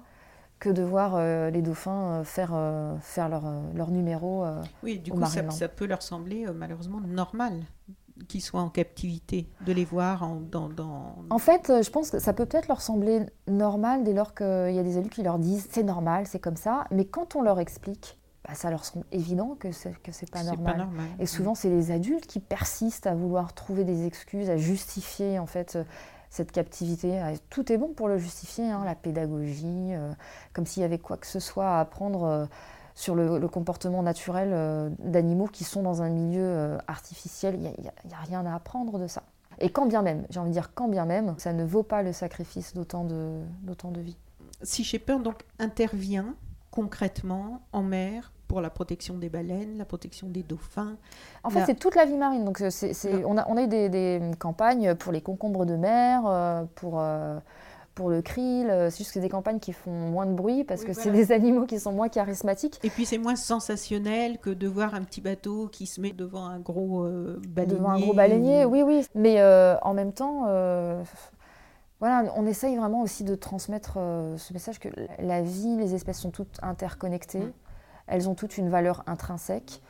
[0.64, 4.46] que de voir euh, les dauphins euh, faire, euh, faire leur, leur numéro.
[4.82, 7.60] oui, du coup, ça, peut leur sembler malheureusement normal
[8.28, 11.16] qu'ils soient en captivité, de les voir en, dans, dans...
[11.30, 14.78] En fait, je pense que ça peut peut-être leur sembler normal dès lors qu'il y
[14.78, 17.58] a des élus qui leur disent c'est normal, c'est comme ça, mais quand on leur
[17.58, 20.86] explique, bah, ça leur semble évident que c'est que c'est pas normal.
[21.18, 25.46] Et souvent, c'est les adultes qui persistent à vouloir trouver des excuses, à justifier en
[25.46, 25.76] fait
[26.30, 27.18] cette captivité.
[27.18, 30.12] Ah, tout est bon pour le justifier, hein, la pédagogie, euh,
[30.52, 32.46] comme s'il y avait quoi que ce soit à apprendre euh,
[32.94, 37.56] sur le, comportement naturel euh, d'animaux qui sont dans un milieu artificiel.
[37.56, 39.22] Il n'y a, rien à apprendre de ça.
[39.60, 42.02] Et quand bien même, j'ai envie de dire quand bien même, ça ne vaut pas
[42.02, 44.16] le sacrifice d'autant de, de vie.
[44.62, 46.34] Si Shepherd donc intervient
[46.70, 50.96] concrètement en mer pour la protection des baleines, la protection des dauphins.
[51.42, 52.44] En fait, c'est toute la vie marine.
[52.44, 56.62] Donc, c'est, on, a, on a eu des, campagnes pour les concombres de mer, euh,
[56.76, 57.36] pour, euh,
[57.96, 58.68] pour le krill.
[58.68, 61.32] C'est juste que c'est des campagnes qui font moins de bruit parce que c'est des
[61.32, 62.78] animaux qui sont moins charismatiques.
[62.84, 66.46] Et puis, c'est moins sensationnel que de voir un petit bateau qui se met devant
[66.46, 67.74] un gros euh, baleinier.
[67.74, 69.04] Devant un gros baleinier, oui, oui.
[69.16, 69.42] Mais
[69.82, 70.46] en même temps
[71.98, 73.94] voilà, on essaye vraiment aussi de transmettre
[74.36, 74.88] ce message que
[75.18, 77.40] la vie, les espèces sont toutes interconnectées.
[77.40, 77.52] Mm.
[78.06, 79.80] Elles ont toutes une valeur intrinsèque.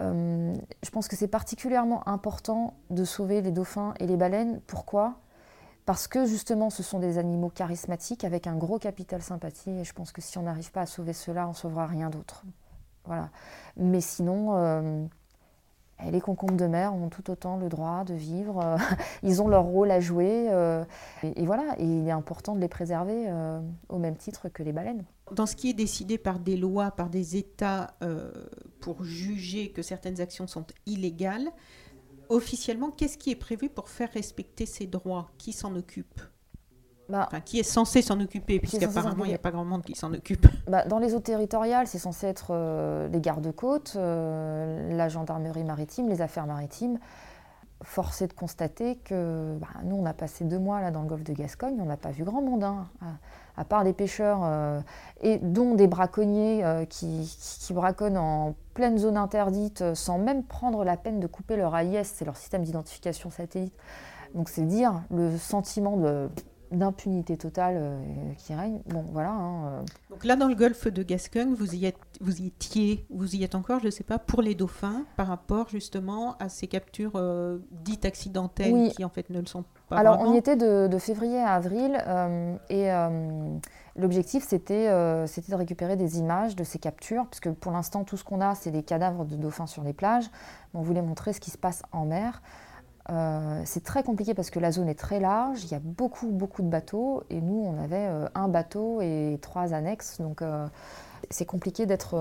[0.00, 4.60] Euh, je pense que c'est particulièrement important de sauver les dauphins et les baleines.
[4.66, 5.14] Pourquoi?
[5.86, 9.70] Parce que justement, ce sont des animaux charismatiques avec un gros capital sympathie.
[9.70, 12.44] Et je pense que si on n'arrive pas à sauver cela, on sauvera rien d'autre.
[13.04, 13.28] Voilà.
[13.76, 15.04] Mais sinon, euh,
[16.10, 18.60] les concombres de mer ont tout autant le droit de vivre.
[18.64, 18.78] Euh,
[19.22, 20.48] ils ont leur rôle à jouer.
[21.22, 21.76] et, voilà.
[21.78, 23.30] Il est important de les préserver
[23.88, 27.08] au même titre que les baleines dans ce qui est décidé par des lois, par
[27.08, 28.30] des États euh,
[28.80, 31.50] pour juger que certaines actions sont illégales,
[32.28, 35.30] officiellement, qu'est-ce qui est prévu pour faire respecter ces droits?
[35.38, 36.20] Qui s'en occupe?
[37.08, 40.12] Bah, qui est censé s'en occuper, puisqu'apparemment il n'y a pas grand monde qui s'en
[40.12, 40.46] occupe.
[40.66, 46.08] Bah, dans les eaux territoriales, c'est censé être euh, les gardes-côtes, euh, la gendarmerie maritime,
[46.08, 46.98] les affaires maritimes.
[47.82, 51.08] Force est de constater que bah, nous, on a passé deux mois là dans le
[51.08, 52.86] golfe de Gascogne, on n'a pas vu grand monde, hein,
[53.56, 54.80] à, part des pêcheurs, euh,
[55.22, 60.96] et dont des braconniers qui, qui, braconnent en pleine zone interdite sans même prendre la
[60.96, 63.74] peine de couper leur AIS, c'est leur système d'identification satellite.
[64.34, 66.28] Donc c'est dire le sentiment de
[66.74, 68.80] d'impunité totale euh, qui règne.
[68.86, 69.30] Bon, voilà.
[69.30, 69.82] Hein, euh.
[70.10, 73.44] Donc là, dans le golfe de Gascogne, vous y, êtes, vous y étiez, vous y
[73.44, 77.12] êtes encore, je ne sais pas, pour les dauphins, par rapport justement à ces captures
[77.14, 79.96] euh, dites accidentelles qui en fait ne le sont pas.
[79.96, 81.98] Alors, on y était de, février à avril
[82.70, 82.88] et
[83.96, 88.24] l'objectif c'était c'était de récupérer des images de ces captures, puisque pour l'instant, tout ce
[88.24, 90.30] qu'on a, c'est des cadavres de dauphins sur les plages.
[90.72, 92.42] On voulait montrer ce qui se passe en mer.
[93.10, 96.28] Euh, c'est très compliqué parce que la zone est très large, il y a beaucoup,
[96.28, 100.66] beaucoup de bateaux, et nous, on avait euh, un bateau et trois annexes, donc euh,
[101.28, 102.16] c'est compliqué d'être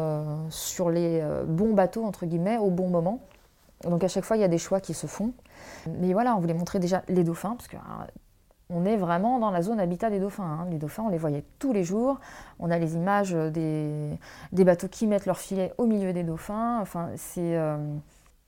[0.49, 3.19] sur les bons bateaux, entre guillemets, au bon moment.
[3.83, 5.33] Donc à chaque fois, il y a des choix qui se font.
[5.99, 7.75] Mais voilà, on voulait montrer déjà les dauphins, parce que
[8.69, 10.43] on est vraiment dans la zone habitat des dauphins.
[10.61, 10.67] Hein.
[10.71, 12.19] Les dauphins, on les voyait tous les jours.
[12.59, 14.17] On a les images des,
[14.53, 16.79] des bateaux qui mettent leur filet au milieu des dauphins.
[16.81, 17.59] Enfin, c'est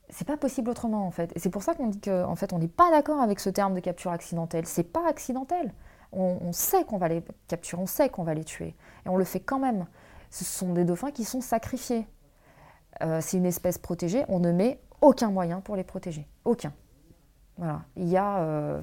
[0.09, 1.31] c'est pas possible autrement en fait.
[1.35, 3.73] Et c'est pour ça qu'on dit qu'en fait on n'est pas d'accord avec ce terme
[3.73, 4.65] de capture accidentelle.
[4.65, 5.73] C'est pas accidentel.
[6.17, 8.73] On, sait qu'on va les capturer, on sait qu'on va les tuer.
[9.05, 9.85] Et on le fait quand même.
[10.29, 12.07] Ce sont des dauphins qui sont sacrifiés.
[13.03, 16.25] Euh, c'est une espèce protégée, on ne met aucun moyen pour les protéger.
[16.45, 16.71] Aucun.
[17.57, 17.81] Voilà.
[17.97, 18.79] Il y a euh,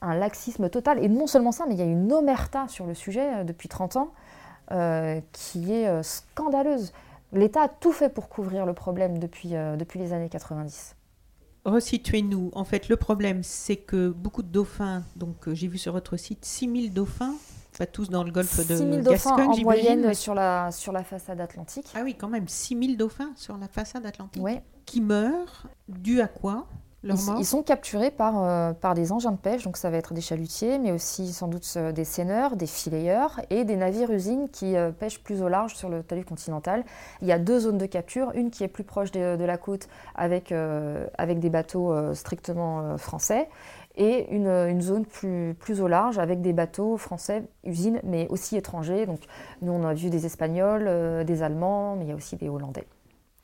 [0.00, 0.98] un laxisme total.
[0.98, 3.68] Et non seulement ça, mais il y a une omerta sur le sujet euh, depuis
[3.68, 4.12] 30 ans
[5.32, 6.94] qui est scandaleuse.
[7.34, 10.94] L'État a tout fait pour couvrir le problème depuis, euh, depuis les années 90.
[11.64, 12.50] Resituez-nous.
[12.52, 16.16] En fait, le problème, c'est que beaucoup de dauphins, donc euh, j'ai vu sur votre
[16.16, 17.34] site 6000 dauphins,
[17.76, 21.40] pas tous dans le golfe de 6000 dauphins en moyenne sur la, sur la façade
[21.40, 21.86] atlantique.
[21.94, 24.42] Ah oui, quand même, 6000 dauphins sur la façade atlantique.
[24.86, 26.68] Qui meurent, dû à quoi?
[27.04, 30.20] Ils, sont capturés par, euh, par des engins de pêche, donc ça va être des
[30.20, 34.90] chalutiers, mais aussi sans doute euh, des seineurs, des filayeurs et des navires-usines qui euh,
[34.90, 36.84] pêchent plus au large sur le talus continental.
[37.20, 39.88] Il y a deux zones de capture, une qui est plus proche de, la côte
[40.14, 43.48] avec, avec des bateaux strictement français
[43.96, 48.56] et une, une, zone plus, plus au large avec des bateaux français, usines, mais aussi
[48.56, 49.06] étrangers.
[49.06, 49.20] Donc
[49.60, 52.86] nous on a vu des Espagnols, des Allemands, mais il y a aussi des Hollandais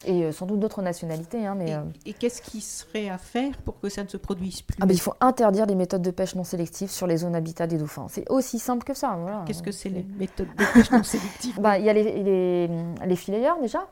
[0.06, 1.46] et euh, sans doute d'autres nationalités.
[1.46, 4.62] Hein, mais, et, euh, qu'est-ce qui serait à faire pour que ça ne se produise
[4.62, 4.76] plus?
[4.80, 7.66] Ah ben, Il faut interdire les méthodes de pêche non sélectives sur les zones habitat
[7.66, 8.06] des dauphins.
[8.08, 9.16] C'est aussi simple que ça.
[9.20, 9.44] Voilà.
[9.46, 11.50] Qu'est-ce que c'est les méthodes de pêche non sélectives?
[11.60, 12.70] Bah, Il y a les, les,
[13.06, 13.88] les filayeurs déjà.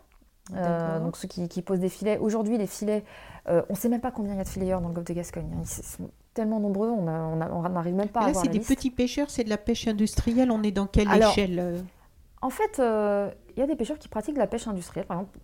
[0.55, 2.17] Euh, donc ceux qui, qui, posent des filets.
[2.17, 3.05] Aujourd'hui, les filets,
[3.47, 5.13] on ne sait même pas combien il y a de filayeurs dans le golfe de
[5.13, 5.51] Gascogne.
[5.55, 5.63] Hein.
[5.63, 7.03] Ils sont tellement nombreux, on
[7.69, 10.51] n'arrive même pas à voir c'est des petits pêcheurs, c'est de la pêche industrielle.
[10.51, 11.85] On est dans quelle échelle
[12.41, 15.07] En fait, il y a des pêcheurs qui pratiquent la pêche industrielle.
[15.07, 15.39] Par exemple,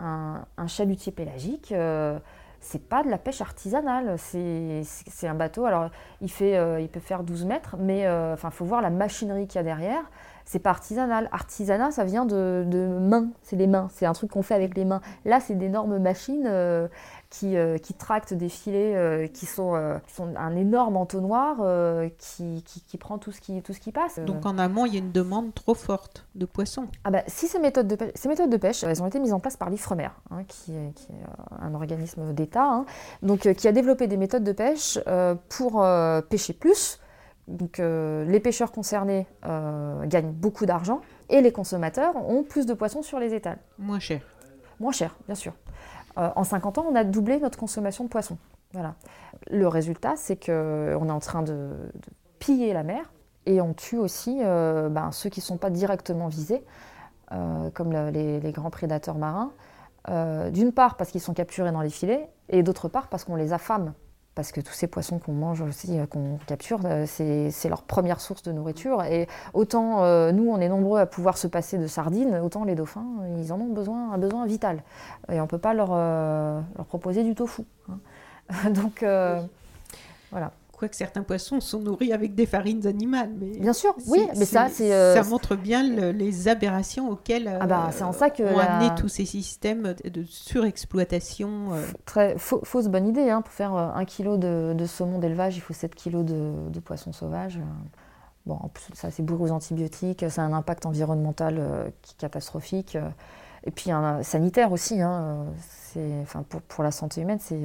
[0.00, 2.18] un, chalutier pélagique, euh,
[2.60, 4.16] c'est pas de la pêche artisanale.
[4.18, 4.84] C'est
[5.28, 5.66] un bateau.
[5.66, 9.46] Alors, il, euh, il peut faire 12 mètres, mais il euh, faut voir la machinerie
[9.46, 10.02] qu'il y a derrière.
[10.46, 11.28] C'est pas artisanal.
[11.32, 13.28] Artisanat, ça vient de, de mains.
[13.42, 13.88] C'est les mains.
[13.90, 15.00] C'est un truc qu'on fait avec les mains.
[15.24, 16.88] Là, c'est d'énormes machines euh,
[17.38, 19.74] qui, euh, qui, tractent des filets euh, qui, sont,
[20.08, 21.56] sont, un énorme entonnoir
[22.18, 24.18] qui, qui, prend tout ce qui, tout ce qui passe.
[24.20, 26.86] Donc en amont, il y a une demande trop forte de poissons.
[27.04, 29.32] Ah bah, si ces méthodes, de pêche, ces méthodes de pêche, elles ont été mises
[29.32, 30.92] en place par l'IFREMER, hein, qui, est,
[31.60, 32.86] un organisme d'État, hein,
[33.22, 34.98] donc qui a développé des méthodes de pêche
[35.48, 35.84] pour
[36.28, 36.98] pêcher plus
[37.48, 42.74] donc euh, les pêcheurs concernés euh, gagnent beaucoup d'argent et les consommateurs ont plus de
[42.74, 43.58] poissons sur les étals.
[43.78, 44.22] Moins cher.
[44.80, 45.52] Moins cher, bien sûr.
[46.18, 48.38] Euh, en 50 ans, on a doublé notre consommation de poissons.
[48.72, 48.94] Voilà.
[49.50, 51.70] Le résultat, c'est qu'on est en train de,
[52.38, 53.12] piller la mer
[53.46, 56.62] et on tue aussi ben, ceux qui ne sont pas directement visés,
[57.72, 59.52] comme les, grands prédateurs marins.
[60.50, 63.52] D'une part parce qu'ils sont capturés dans les filets et d'autre part parce qu'on les
[63.52, 63.94] affame
[64.34, 68.20] parce que tous ces poissons qu'on mange aussi, euh, qu'on capture, euh, c'est leur première
[68.20, 69.02] source de nourriture.
[69.04, 72.74] Et autant euh, nous, on est nombreux à pouvoir se passer de sardines, autant les
[72.74, 73.06] dauphins,
[73.38, 74.82] ils en ont besoin, un besoin vital.
[75.30, 75.88] Et on ne peut pas leur,
[76.86, 77.62] proposer du tofu.
[77.88, 78.70] Hein.
[78.70, 79.04] Donc,
[80.30, 83.30] voilà que certains poissons sont nourris avec des farines animales.
[83.38, 85.82] Mais bien sûr, oui, mais ça, c'est ça montre bien
[86.12, 90.24] les aberrations auxquelles ah bah, c'est en ça que ont amené tous ces systèmes de
[90.24, 91.68] surexploitation.
[92.04, 93.30] Très fausse bonne idée.
[93.30, 93.42] Hein.
[93.42, 97.58] Pour faire un kilo de, saumon d'élevage, il faut 7 kilos de, poissons sauvages.
[98.46, 102.18] Bon, en plus, ça, c'est bourré aux antibiotiques, ça a un impact environnemental qui est
[102.18, 102.98] catastrophique.
[103.66, 105.46] Et puis un sanitaire aussi, hein,
[106.22, 107.60] enfin, pour, pour, la santé humaine, c'est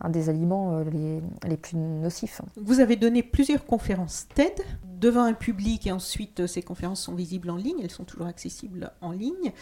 [0.00, 2.40] un des aliments les, les, plus nocifs.
[2.56, 4.52] Vous avez donné plusieurs conférences TED
[4.98, 8.92] devant un public et ensuite ces conférences sont visibles en ligne, elles sont toujours accessibles
[9.00, 9.52] en ligne.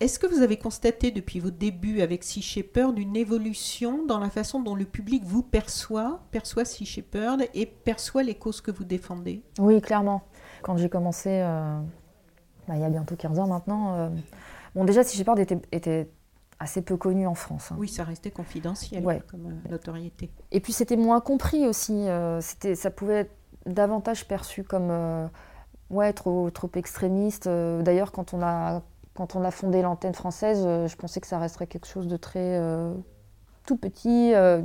[0.00, 4.30] Est-ce que vous avez constaté depuis vos débuts avec Sea Shepherd une évolution dans la
[4.30, 8.84] façon dont le public vous perçoit, perçoit Sea Shepherd et perçoit les causes que vous
[8.84, 9.42] défendez?
[9.58, 10.22] Oui, clairement.
[10.62, 11.78] Quand j'ai commencé, euh,
[12.68, 14.08] bah, il y a bientôt 15 ans maintenant, euh,
[14.74, 16.10] bon déjà Sea Shepherd était, était
[16.58, 17.72] assez peu connu en France.
[17.72, 17.76] Hein.
[17.78, 20.30] Oui, ça restait confidentiel comme euh, notoriété.
[20.52, 22.06] Et puis c'était moins compris aussi.
[22.40, 25.28] c'était, ça pouvait être davantage perçu comme
[25.90, 27.48] ouais, trop, trop extrémiste.
[27.48, 28.82] D'ailleurs, quand on a
[29.16, 32.16] quand on a fondé l'antenne française, euh, je pensais que ça resterait quelque chose de
[32.16, 32.92] très euh,
[33.64, 34.62] tout petit, euh,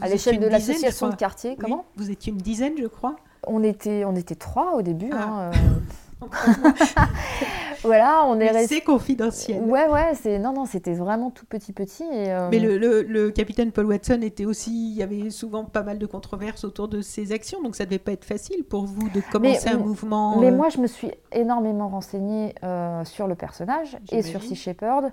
[0.00, 1.56] à l'échelle de l'association de quartier.
[1.56, 1.86] Comment?
[1.96, 5.10] Vous étiez une dizaine, je crois on était, on était trois au début.
[5.12, 5.50] Ah.
[5.50, 5.50] Hein,
[7.82, 8.76] voilà, on est resté.
[8.76, 9.62] C'est confidentiel.
[9.62, 12.04] Ouais, ouais, c'est non, non, c'était vraiment tout petit, petit.
[12.10, 16.06] Euh, Mais le, capitaine Paul Watson était aussi, il y avait souvent pas mal de
[16.06, 19.68] controverses autour de ses actions, donc ça devait pas être facile pour vous de commencer
[19.68, 20.38] un mouvement.
[20.40, 24.54] Mais euh, moi, je me suis énormément renseignée euh, sur le personnage et sur Sea
[24.54, 25.12] Shepherd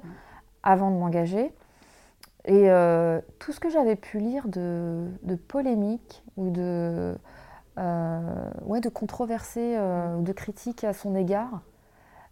[0.63, 1.51] avant de m'engager.
[2.45, 2.69] Et
[3.37, 7.15] tout ce que j'avais pu lire de, de polémiques ou de
[7.77, 11.61] ouais, de controverser euh, ou de critiques à son égard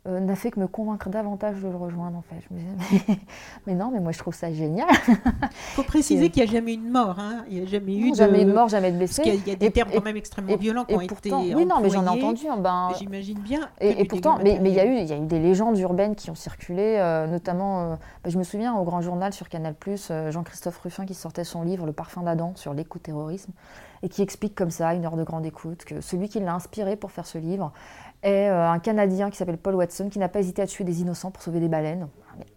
[0.08, 2.36] euh, n'a fait que me convaincre davantage de le rejoindre en fait.
[2.50, 3.20] Je me disais,
[3.66, 4.88] mais, non, mais moi je trouve ça génial.
[5.08, 5.16] Il
[5.76, 7.20] faut préciser qu'il n'y a jamais eu de mort.
[7.20, 7.44] Hein.
[7.50, 8.16] Il n'y a jamais eu de...
[8.16, 9.22] jamais de mort, jamais de blessé.
[9.22, 11.82] Parce qu'il y, a des termes quand même extrêmement violents qui ont été Oui, non,
[11.82, 12.48] mais j'en ai entendu.
[12.48, 13.70] Hein, ben, J'imagine bien.
[13.82, 16.36] Et, pourtant, mais il y, a eu, y a eu des légendes urbaines qui ont
[16.36, 16.98] circulé,
[17.30, 19.76] notamment, ben, je me souviens au Grand Journal sur Canal+,
[20.30, 23.52] Jean-Christophe Ruffin qui sortait son livre Le parfum d'Adam sur l'écoterrorisme
[24.04, 26.96] et qui explique comme ça, une heure de grande écoute, que celui qui l'a inspiré
[26.96, 27.72] pour faire ce livre
[28.24, 31.02] est euh, un Canadien qui s'appelle Paul Watson, qui n'a pas hésité à tuer des
[31.02, 32.08] innocents pour sauver des baleines.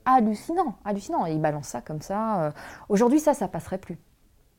[0.04, 1.26] hallucinant, hallucinant.
[1.26, 2.42] Et il balance ça comme ça.
[2.42, 2.50] Euh.
[2.88, 3.98] Aujourd'hui, ça, ça passerait plus.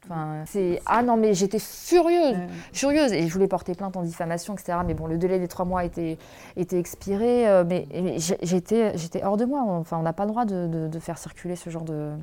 [0.05, 2.35] Enfin, c'est ah non mais j'étais furieuse,
[2.73, 4.79] furieuse et je voulais porter plainte en diffamation etc.
[4.83, 6.17] Mais bon le délai des trois mois était
[6.55, 7.85] était expiré, euh, mais,
[8.17, 9.61] j'étais j'étais hors de moi.
[9.61, 12.13] Enfin on n'a pas le droit de, de, faire circuler ce genre de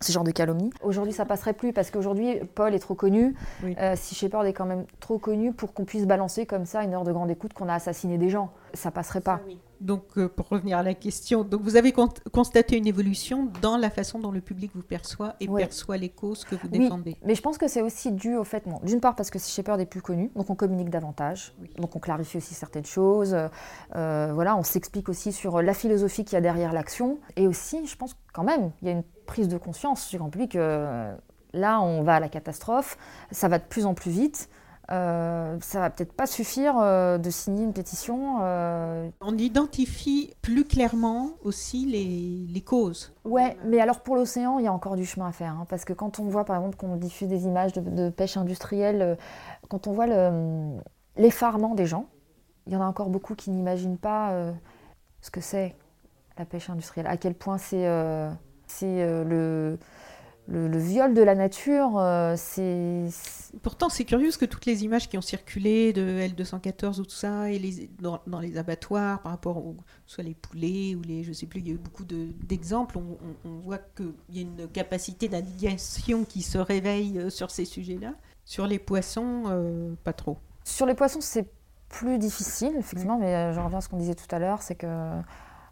[0.00, 0.70] ce genre de calomnie.
[0.82, 3.34] Aujourd'hui, ça passerait plus parce qu'aujourd'hui, Paul est trop connu.
[3.64, 6.94] Euh, si Shepard est quand même trop connu pour qu'on puisse balancer comme ça une
[6.94, 9.40] heure de grande écoute qu'on a assassiné des gens, ça passerait pas.
[9.80, 13.90] Donc, euh, pour revenir à la question, donc vous avez constaté une évolution dans la
[13.90, 17.16] façon dont le public vous perçoit et perçoit les causes que vous défendez.
[17.24, 19.80] mais je pense que c'est aussi dû au fait, d'une part parce que si Shepard
[19.80, 23.36] est plus connu, donc on communique davantage, donc on clarifie aussi certaines choses,
[23.94, 27.86] euh, voilà, on s'explique aussi sur la philosophie qu'il y a derrière l'action, et aussi,
[27.86, 30.54] je pense quand même, il y a une prise de conscience du grand public.
[30.54, 32.96] là, on va à la catastrophe,
[33.30, 34.48] ça va de plus en plus vite.
[34.92, 38.38] Euh, ça va peut-être pas suffire euh, de signer une pétition.
[38.42, 39.08] Euh.
[39.20, 43.12] On identifie plus clairement aussi les, les, causes.
[43.24, 45.52] Ouais, mais alors pour l'océan, il y a encore du chemin à faire.
[45.52, 49.18] Hein, parce que quand on voit par exemple qu'on diffuse des images de, pêche industrielle,
[49.68, 50.06] quand on voit
[51.16, 52.06] l'effarement des gens,
[52.66, 54.52] il y en a encore beaucoup qui n'imaginent pas
[55.20, 55.74] ce que c'est
[56.38, 58.30] la pêche industrielle, à quel point c'est euh,
[60.48, 61.98] le, le, viol de la nature.
[61.98, 63.04] Euh, c'est
[63.62, 67.50] Pourtant, c'est curieux que toutes les images qui ont circulé de L214 ou tout ça,
[67.50, 71.46] et les, dans, les abattoirs par rapport aux, soit les poulets ou les, je sais
[71.46, 72.98] plus, il y a eu beaucoup d'exemples.
[72.98, 77.64] on, on, voit qu'il y a une capacité d'indignation qui se réveille euh, sur ces
[77.64, 78.14] sujets-là.
[78.44, 80.38] Sur les poissons, pas trop.
[80.62, 81.50] Sur les poissons, c'est
[81.88, 84.86] plus difficile, effectivement, mais je reviens à ce qu'on disait tout à l'heure, c'est que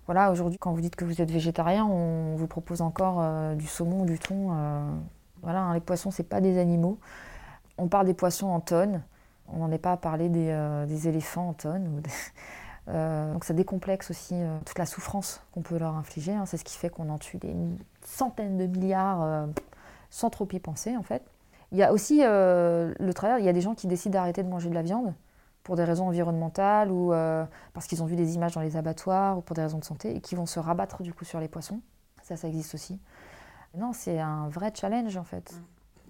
[0.07, 3.67] voilà, aujourd'hui, quand vous dites que vous êtes végétarien, on vous propose encore euh, du
[3.67, 4.51] saumon ou du thon.
[4.53, 4.83] Euh,
[5.43, 6.99] voilà, hein, les poissons, c'est pas des animaux.
[7.79, 9.03] On parle des poissons en tonnes.
[9.49, 12.03] On n'en est pas à parler des, euh, éléphants en tonnes.
[12.87, 14.35] donc ça décomplexe aussi
[14.67, 16.33] toute la souffrance qu'on peut leur infliger.
[16.35, 16.45] Hein.
[16.45, 17.55] C'est ce qui fait qu'on en tue des
[18.03, 19.49] centaines de milliards
[20.11, 21.23] sans trop y penser, en fait.
[21.73, 24.49] Il y a aussi le travers, il y a des gens qui décident d'arrêter de
[24.49, 25.15] manger de la viande
[25.65, 29.39] pour des raisons environnementales ou euh, parce qu'ils ont vu des images dans les abattoirs
[29.39, 31.49] ou pour des raisons de santé et qui vont se rabattre du coup sur les
[31.49, 31.81] poissons.
[32.23, 33.01] Ça, ça existe aussi.
[33.75, 35.55] Non, c'est un vrai challenge en fait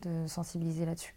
[0.03, 1.15] de sensibiliser là-dessus.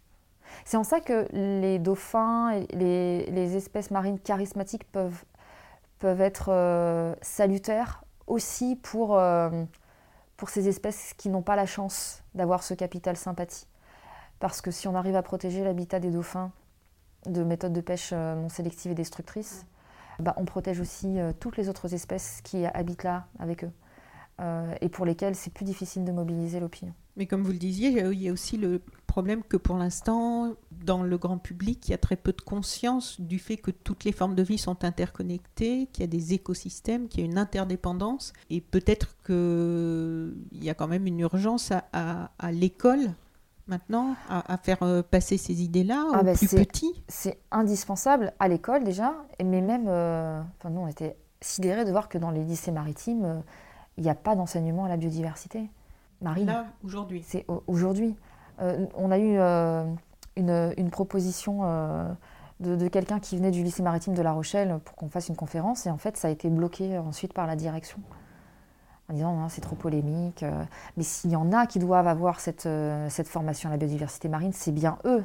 [0.64, 5.24] C'est en ça que les dauphins et les, espèces marines charismatiques peuvent,
[5.98, 9.64] peuvent être euh, salutaires aussi pour, euh,
[10.36, 13.66] pour ces espèces qui n'ont pas la chance d'avoir ce capital sympathie.
[14.38, 16.52] Parce que si on arrive à protéger l'habitat des dauphins
[17.28, 19.66] de méthodes de pêche euh, non sélectives et destructrices,
[20.18, 23.70] bah, on protège aussi euh, toutes les autres espèces qui habitent là avec eux
[24.40, 26.92] euh, et pour lesquelles c'est plus difficile de mobiliser l'opinion.
[27.16, 31.02] Mais comme vous le disiez, il y a aussi le problème que pour l'instant, dans
[31.02, 34.12] le grand public, il y a très peu de conscience du fait que toutes les
[34.12, 38.32] formes de vie sont interconnectées, qu'il y a des écosystèmes, qu'il y a une interdépendance.
[38.50, 43.10] Et peut-être qu'il y a quand même une urgence à l'école
[43.68, 48.48] maintenant à, faire euh, passer ces idées-là ah aux bah, plus petits C'est indispensable à
[48.48, 52.44] l'école déjà, mais même, euh, enfin, nous on était sidérés de voir que dans les
[52.44, 53.40] lycées maritimes, euh,
[53.96, 55.70] il n'y a pas d'enseignement à la biodiversité
[56.20, 56.46] marine.
[56.46, 58.16] Là, aujourd'hui C'est aujourd'hui.
[58.58, 59.38] on a eu
[60.36, 61.62] une, une, proposition
[62.60, 65.86] de, quelqu'un qui venait du lycée maritime de La Rochelle pour qu'on fasse une conférence.
[65.86, 67.98] Et en fait, ça a été bloqué ensuite par la direction
[69.08, 70.42] en disant c'est trop polémique.
[70.42, 70.64] Euh.
[70.96, 74.28] Mais s'il y en a qui doivent avoir cette, euh, cette formation à la biodiversité
[74.28, 75.24] marine, c'est bien eux.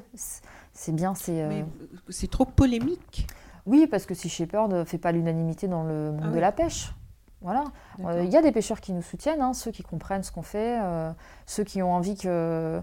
[0.74, 1.16] C'est bien.
[1.16, 1.64] C'est euh,
[2.10, 3.28] c'est trop polémique.
[3.66, 6.52] Oui, parce que si Shepard ne fait pas l'unanimité dans le monde ah de la
[6.52, 6.94] pêche.
[7.42, 7.66] Voilà.
[8.00, 10.80] Il y a des pêcheurs qui nous soutiennent, hein, ceux qui comprennent ce qu'on fait,
[11.46, 12.82] ceux qui ont envie que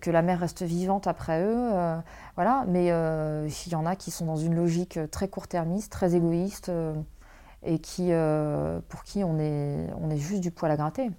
[0.00, 1.70] que la mer reste vivante après eux.
[1.74, 1.98] Euh,
[2.34, 2.64] voilà.
[2.68, 6.70] Mais il y en a qui sont dans une logique très court-termiste, très égoïste,
[7.62, 8.10] et qui,
[8.88, 11.10] pour qui on est, on est juste du poil à gratter.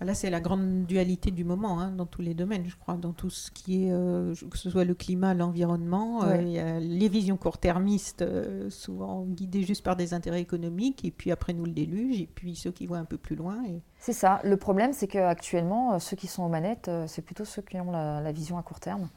[0.00, 3.12] Là, c'est la grande dualité du moment hein, dans tous les domaines, je crois, dans
[3.12, 6.24] tout ce qui est, euh, que ce soit le climat, l'environnement.
[6.24, 11.04] Euh, il y a les visions court-termistes, euh, souvent guidées juste par des intérêts économiques,
[11.04, 13.62] et puis après nous le déluge, et puis ceux qui voient un peu plus loin.
[13.64, 13.80] Et...
[13.98, 14.40] C'est ça.
[14.42, 18.32] Le problème, c'est qu'actuellement, ceux qui sont aux manettes, c'est plutôt ceux qui ont la,
[18.32, 19.08] vision à court terme,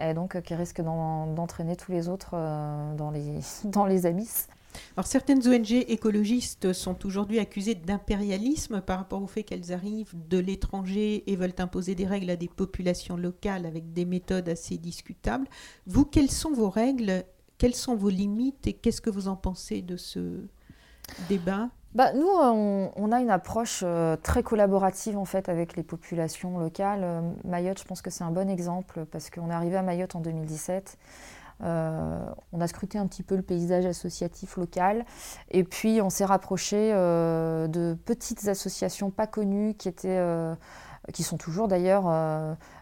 [0.00, 4.48] et donc qui risquent d'entraîner tous les autres dans, les, dans les abysses.
[4.96, 10.38] Alors certaines ONG écologistes sont aujourd'hui accusées d'impérialisme par rapport au fait qu'elles arrivent de
[10.38, 15.46] l'étranger et veulent imposer des règles à des populations locales avec des méthodes assez discutables.
[15.86, 17.24] Vous, quelles sont vos règles?
[17.58, 18.66] Quelles sont vos limites?
[18.66, 20.40] Et qu'est-ce que vous en pensez de ce
[21.28, 21.68] débat?
[21.94, 27.00] Bah, nous, on, a une approche euh, très collaborative en fait avec les populations locales.
[27.02, 30.14] Euh, Mayotte, je pense que c'est un bon exemple parce qu'on est arrivé à Mayotte
[30.14, 30.96] en 2017.
[31.62, 35.04] Euh, on a scruté un petit peu le paysage associatif local
[35.50, 40.54] et puis on s'est rapproché euh, de petites associations pas connues qui étaient euh,
[41.12, 42.04] qui sont toujours d'ailleurs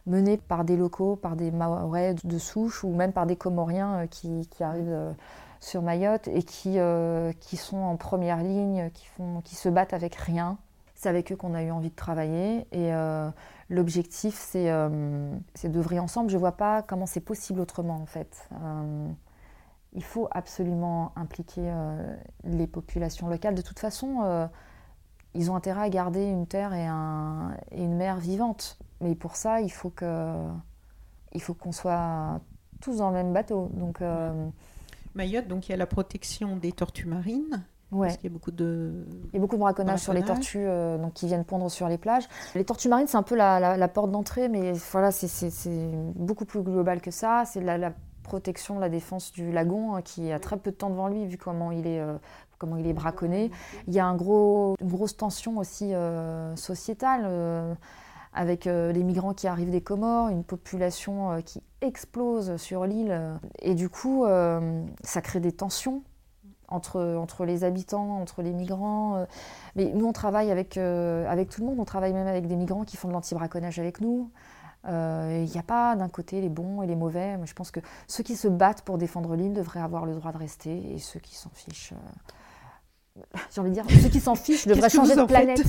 [0.07, 4.47] menées par des locaux, par des Maorais de souche ou même par des Comoriens qui,
[4.61, 5.15] arrivent
[5.61, 6.79] sur Mayotte et qui,
[7.41, 10.59] qui sont en première ligne, qui, font, qui se battent avec rien.
[10.97, 12.93] C'est avec eux qu'on a eu envie de travailler et
[13.71, 16.31] L'objectif, euh, c'est d'œuvrer ensemble.
[16.31, 18.49] Je ne vois pas comment c'est possible autrement, en fait.
[18.53, 19.09] Euh,
[19.93, 23.55] il faut absolument impliquer euh, les populations locales.
[23.55, 24.49] De toute façon,
[25.35, 26.87] ils ont intérêt à garder une terre et,
[27.77, 28.79] une mer vivante.
[29.01, 30.33] Mais pour ça, il faut que,
[31.35, 32.41] il faut qu'on soit
[32.81, 33.71] tous dans le même bateau.
[33.75, 34.03] Donc,
[35.15, 37.65] Mayotte, donc il y a la protection des tortues marines.
[37.91, 38.09] Ouais.
[38.09, 39.07] Parce qu'il y a beaucoup de...
[39.33, 41.89] Il y a beaucoup de braconnage, sur les tortues euh, donc, qui viennent pondre sur
[41.89, 42.29] les plages.
[42.55, 45.61] Les tortues marines, c'est un peu la, porte d'entrée, mais voilà, c'est
[46.15, 47.45] beaucoup plus global que ça.
[47.47, 51.09] C'est la, protection, la défense du lagon hein, qui a très peu de temps devant
[51.09, 52.19] lui, vu comment il est, euh,
[52.59, 53.51] comment il est braconné.
[53.87, 57.27] Il y a un gros, une grosse tension aussi euh, sociétale.
[58.35, 63.19] avec les migrants qui arrivent des Comores, une population qui explose sur l'île.
[63.63, 64.27] Et du coup,
[65.03, 66.03] ça crée des tensions
[66.69, 69.17] entre, entre les habitants, entre les migrants.
[69.17, 69.25] Euh.
[69.77, 71.81] Mais nous, on travaille avec, euh, avec tout le monde.
[71.81, 74.31] On travaille même avec des migrants qui font de l'anti-braconnage avec nous.
[74.87, 77.39] Euh, il n'y a pas d'un côté les bons et les mauvais.
[77.45, 80.39] Je pense que ceux qui se battent pour défendre l'île devraient avoir le droit de
[80.39, 81.95] rester et ceux qui s'en fichent
[83.55, 85.63] j'ai envie de dire, ceux qui s'en fichent devraient changer de planète.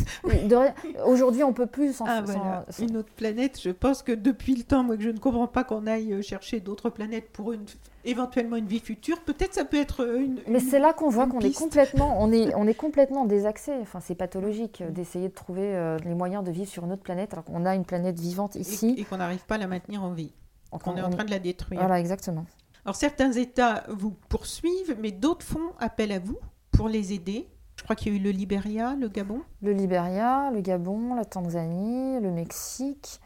[1.06, 4.84] Aujourd'hui, on peut plus s'en ah, Une autre planète, je pense que depuis le temps,
[4.84, 7.66] moi, que je ne comprends pas qu'on aille euh, chercher d'autres planètes pour une,
[8.06, 10.40] éventuellement une vie future, peut-être ça peut être euh, une.
[10.48, 13.74] Mais c'est là qu'on voit qu'on est complètement, on est, on est complètement désaxé.
[13.82, 17.34] Enfin, c'est pathologique euh, d'essayer de trouver les moyens de vivre sur une autre planète
[17.34, 18.96] alors qu'on a une planète vivante ici.
[18.98, 20.34] Et, qu'on n'arrive pas à la maintenir en vie.
[20.72, 21.80] qu'on est en train de la détruire.
[21.80, 22.46] Voilà, exactement.
[22.86, 26.40] Alors certains États vous poursuivent, mais d'autres font appel à vous
[26.80, 27.46] pour les aider.
[27.76, 29.42] Je crois qu'il y a eu le Libéria, le Gabon.
[29.62, 33.20] Le Libéria, le Gabon, la Tanzanie, le Mexique.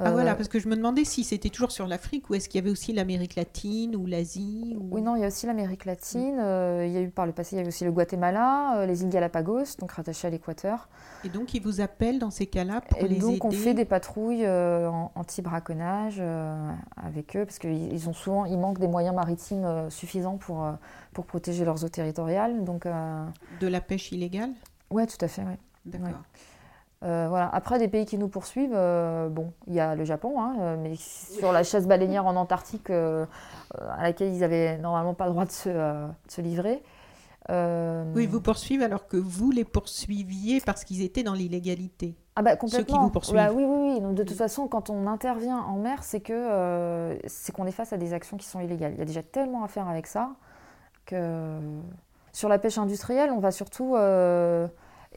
[0.00, 2.48] Ah voilà, euh, parce que je me demandais si c'était toujours sur l'Afrique ou est-ce
[2.48, 5.84] qu'il y avait aussi l'Amérique latine ou l'Asie Oui, non, il y a aussi l'Amérique
[5.84, 6.38] latine.
[6.38, 8.86] Euh, il y a eu par le passé, il y avait aussi le Guatemala, euh,
[8.86, 10.88] les îles Galapagos, donc rattachées à l'Équateur.
[11.24, 13.84] Et donc, ils vous appellent dans ces cas-là pour Et les donc, on fait des
[13.84, 14.46] patrouilles
[15.14, 16.22] anti-braconnage
[16.96, 20.64] avec eux, parce qu'ils ont souvent, ils manquent des moyens maritimes suffisants pour,
[21.12, 22.64] pour protéger leurs eaux territoriales.
[22.64, 24.50] Donc, De la pêche illégale?
[24.90, 25.54] Oui, tout à fait, oui.
[25.86, 26.22] D'accord.
[27.02, 27.48] Voilà.
[27.52, 30.76] Après, des pays qui nous poursuivent, euh, bon, il y a le Japon, hein, euh,
[30.78, 35.44] mais sur la chasse baleinière en Antarctique, à laquelle ils n'avaient normalement pas le droit
[35.44, 36.82] de se, livrer.
[37.48, 42.14] Oui, vous poursuivent alors que vous les poursuiviez parce qu'ils étaient dans l'illégalité.
[42.36, 42.86] Ah bah complètement.
[42.86, 43.36] Ceux qui vous poursuivent.
[43.36, 44.00] Bah oui, oui, oui.
[44.00, 47.92] Donc, de toute façon, quand on intervient en mer, c'est que c'est qu'on est face
[47.92, 48.92] à des actions qui sont illégales.
[48.92, 50.30] Il y a déjà tellement à faire avec ça
[51.06, 51.58] que
[52.32, 53.96] sur la pêche industrielle, on va surtout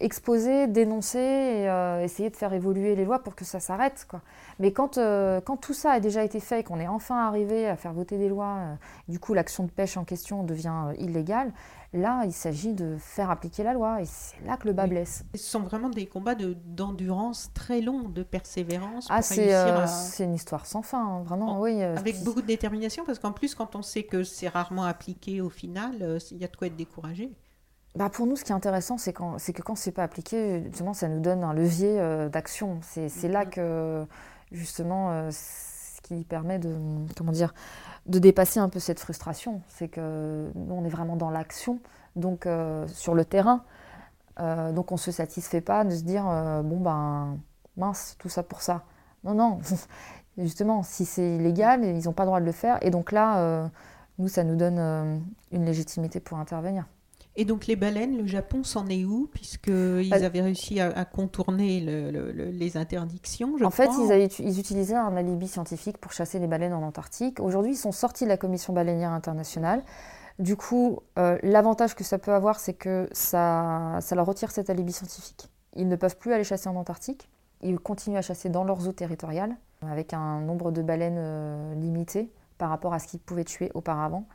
[0.02, 4.06] exposer, dénoncer et euh, essayer de faire évoluer les lois pour que ça s'arrête.
[4.10, 4.22] Quoi.
[4.60, 7.76] Mais quand, euh, quand tout ça a déjà été fait, qu'on est enfin arrivé à
[7.76, 8.76] faire voter des lois, euh,
[9.08, 11.54] du coup l'action de pêche en question devient illégale,
[11.94, 15.24] là il s'agit de faire appliquer la loi et c'est là que le bas blesse.
[15.36, 19.08] Ce sont vraiment des combats d'endurance très longs, de persévérance.
[19.10, 21.82] Ah, c'est une histoire sans fin, hein, vraiment, oui.
[21.84, 25.50] Avec beaucoup de détermination parce qu'en plus quand on sait que c'est rarement appliqué au
[25.50, 27.32] final, il y a de quoi être découragé.
[27.96, 31.10] Bah pour nous, ce qui est intéressant, c'est que quand c'est pas appliqué, justement, ça
[31.10, 32.80] nous donne un levier euh, d'action.
[32.82, 33.50] C'est là mm-hmm.
[33.50, 34.06] que,
[34.54, 36.74] justement, euh, ce qui permet de,
[37.18, 37.54] comment dire,
[38.06, 39.62] de dépasser un peu cette frustration.
[39.68, 41.80] C'est que nous, on est vraiment dans l'action,
[42.16, 43.64] donc euh, sur le terrain.
[44.40, 46.24] donc on se satisfait pas de se dire,
[46.64, 47.38] bon ben,
[47.76, 48.84] mince, tout ça pour ça.
[49.26, 49.60] Non, non.
[50.38, 52.78] justement, si c'est illégal, ils n'ont pas le droit de le faire.
[52.82, 53.70] Et donc là,
[54.18, 54.80] nous, ça nous donne
[55.52, 56.86] une légitimité pour intervenir.
[57.42, 61.80] Et donc les baleines, le Japon s'en est où Puisqu'ils bah, avaient réussi à, contourner
[61.80, 66.84] les interdictions, En fait, ils, ils, utilisaient un alibi scientifique pour chasser les baleines en
[66.84, 67.40] Antarctique.
[67.40, 69.82] Aujourd'hui, ils sont sortis de la Commission baleinière internationale.
[70.38, 74.70] Du coup, euh, l'avantage que ça peut avoir, c'est que ça, ça leur retire cet
[74.70, 75.50] alibi scientifique.
[75.76, 77.28] Ils ne peuvent plus aller chasser en Antarctique.
[77.64, 82.30] Ils continuent à chasser dans leurs eaux territoriales, avec un nombre de baleines euh, limité
[82.60, 84.28] par rapport à ce qu'ils pouvaient tuer auparavant.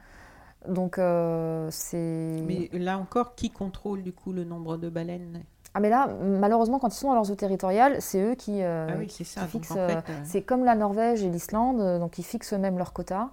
[0.68, 2.42] Donc euh, c'est.
[2.46, 5.42] Mais là encore, qui contrôle du coup le nombre de baleines?
[5.74, 8.88] Ah mais là, malheureusement, quand ils sont dans leurs eaux territoriales, c'est eux qui, euh,
[8.90, 9.46] ah oui, c'est ça.
[9.46, 9.74] fixent.
[9.76, 13.28] Euh, c'est comme la Norvège et l'Islande, donc ils fixent eux-mêmes leurs quotas.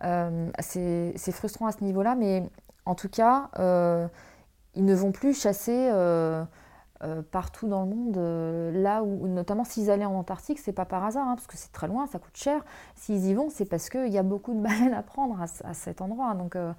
[0.00, 0.50] Mm.
[0.60, 2.44] c'est frustrant à ce niveau-là, mais
[2.86, 3.50] en tout cas,
[4.74, 5.90] ils ne vont plus chasser
[7.02, 10.84] euh, partout dans le monde, euh, là où, notamment s'ils allaient en Antarctique, c'est pas
[10.84, 12.62] par hasard, hein, parce que c'est très loin, ça coûte cher.
[12.94, 16.02] S'ils y vont, c'est parce qu'il y a beaucoup de baleines à prendre à, cet
[16.02, 16.34] endroit.
[16.34, 16.74] Donc, euh,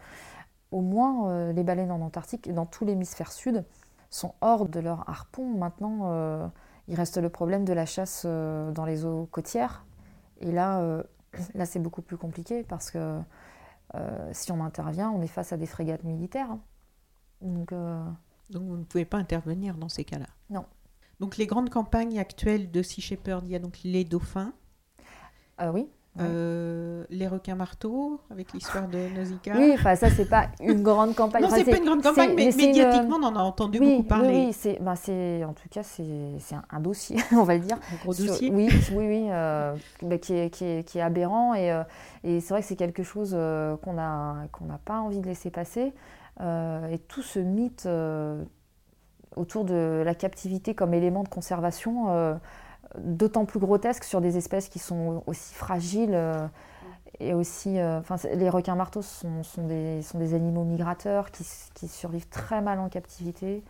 [0.69, 3.65] au moins, les baleines en Antarctique, dans tout l'hémisphère sud,
[4.11, 5.45] sont hors de leur harpon.
[5.45, 6.51] Maintenant,
[6.87, 9.83] il reste le problème de la chasse dans les eaux côtières.
[10.39, 11.03] Et là,
[11.55, 13.19] là c'est beaucoup plus compliqué parce que
[14.31, 16.51] si on intervient, on est face à des frégates militaires.
[16.51, 16.59] Hein.
[17.41, 17.73] Donc.
[18.51, 20.27] Donc vous ne pouvez pas intervenir dans ces cas-là.
[20.49, 20.65] Non.
[21.19, 24.53] Donc les grandes campagnes actuelles de Sea Shepherd, il y a donc les dauphins.
[25.57, 25.87] Ah oui.
[26.19, 29.53] Euh, les requins marteaux avec l'histoire de Nausicaa.
[29.55, 31.43] Oui, enfin ça c'est pas une grande campagne.
[31.43, 34.47] non, c'est pas une grande campagne, mais, médiatiquement on en a entendu beaucoup parler.
[34.47, 34.95] Oui, c'est, bah,
[35.47, 36.03] en tout cas c'est,
[36.69, 37.77] un, dossier, on va le dire.
[37.93, 38.51] Un gros dossier.
[38.51, 41.83] oui, oui, oui, euh, bah, qui, est, qui, est, qui, est, aberrant et, euh,
[42.25, 43.31] et c'est vrai que c'est quelque chose
[43.81, 45.93] qu'on a qu'on n'a pas envie de laisser passer.
[46.41, 48.43] Euh, et tout ce mythe euh,
[49.35, 52.35] autour de la captivité comme élément de conservation, euh,
[52.97, 56.19] d'autant plus grotesque sur des espèces qui sont aussi fragiles
[57.19, 57.77] et aussi,
[58.33, 63.63] les requins marteaux sont, des, animaux migrateurs qui, survivent très mal en captivité.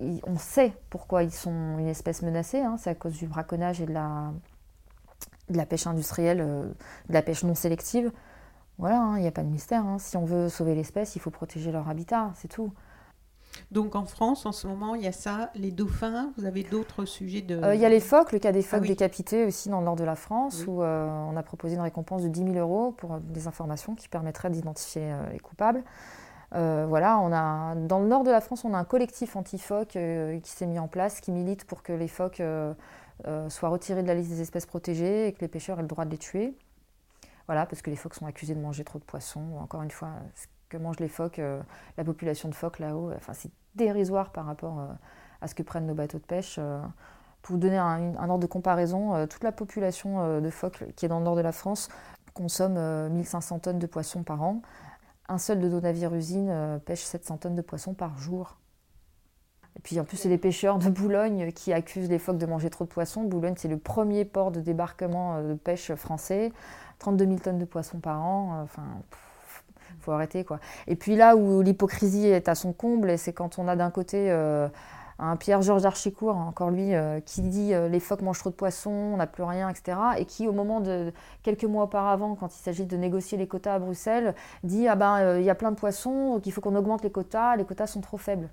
[0.00, 3.86] on sait pourquoi ils sont une espèce menacée, hein, c'est à cause du braconnage et
[3.86, 8.12] de la pêche industrielle, de la pêche non sélective.
[8.82, 9.86] Voilà, il hein, n'y a pas de mystère.
[9.86, 10.00] Hein.
[10.00, 12.72] Si on veut sauver l'espèce, il faut protéger leur habitat, c'est tout.
[13.70, 17.04] Donc en France, en ce moment, il y a ça, les dauphins, vous avez d'autres
[17.04, 17.62] sujets de...
[17.62, 19.84] Euh, il y a les phoques, le cas des phoques ah décapités aussi dans le
[19.84, 22.90] nord de la France, où euh, on a proposé une récompense de 10 000 euros
[22.90, 25.84] pour des informations qui permettraient d'identifier euh, les coupables.
[26.50, 29.96] voilà, on a, dans le nord de la France, on a un collectif anti-phoques
[30.42, 32.42] qui s'est mis en place, qui milite pour que les phoques
[33.48, 36.04] soient retirés de la liste des espèces protégées et que les pêcheurs aient le droit
[36.04, 36.56] de les tuer.
[37.46, 39.56] Voilà, parce que les phoques sont accusés de manger trop de poissons.
[39.60, 41.60] Encore une fois, ce que mangent les phoques, euh,
[41.96, 44.86] la population de phoques là-haut, enfin, c'est dérisoire par rapport euh,
[45.40, 46.56] à ce que prennent nos bateaux de pêche.
[46.58, 46.80] Euh.
[47.42, 51.18] pour vous donner un, ordre de comparaison, toute la population de phoques qui est dans
[51.18, 51.88] le nord de la France
[52.34, 54.62] consomme 1500 tonnes de poissons par an.
[55.28, 58.58] Un seul de nos navires-usines pêche 700 tonnes de poissons par jour.
[59.76, 62.70] Et puis en plus, c'est les pêcheurs de Boulogne qui accusent les phoques de manger
[62.70, 63.24] trop de poissons.
[63.24, 66.52] Boulogne, c'est le premier port de débarquement de pêche français.
[67.02, 68.54] 32 000 tonnes de poissons par an.
[68.54, 68.84] Euh, enfin,
[70.00, 70.58] faut arrêter quoi.
[70.86, 74.30] Et puis là où l'hypocrisie est à son comble, c'est quand on a d'un côté
[74.30, 74.68] euh,
[75.18, 79.16] un Pierre-Georges Archicourt, encore lui, euh, qui dit les phoques mangent trop de poissons, on
[79.16, 79.98] n'a plus rien, etc.
[80.18, 83.74] Et qui, au moment de quelques mois auparavant, quand il s'agit de négocier les quotas
[83.74, 84.34] à Bruxelles,
[84.64, 87.56] dit ah ben il y a plein de poissons, qu'il faut qu'on augmente les quotas,
[87.56, 88.48] les quotas sont trop faibles.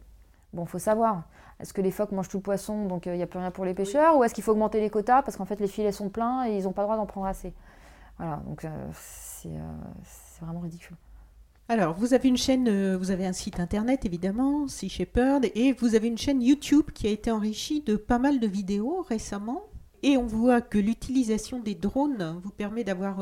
[0.54, 1.24] Bon, faut savoir.
[1.60, 3.66] Est-ce que les phoques mangent tout le poisson, donc il n'y a plus rien pour
[3.66, 6.10] les pêcheurs, ou est-ce qu'il faut augmenter les quotas parce qu'en fait les filets sont
[6.10, 7.54] pleins et ils n'ont pas le droit d'en prendre assez?
[8.20, 8.70] Voilà, donc euh,
[9.46, 9.72] euh,
[10.04, 10.98] c'est vraiment ridicule.
[11.70, 15.72] Alors, vous avez une chaîne, euh, vous avez un site internet évidemment, Sea Shepherd, et
[15.72, 19.64] vous avez une chaîne YouTube qui a été enrichie de pas mal de vidéos récemment.
[20.02, 23.22] Et on voit que l'utilisation des drones vous permet d'avoir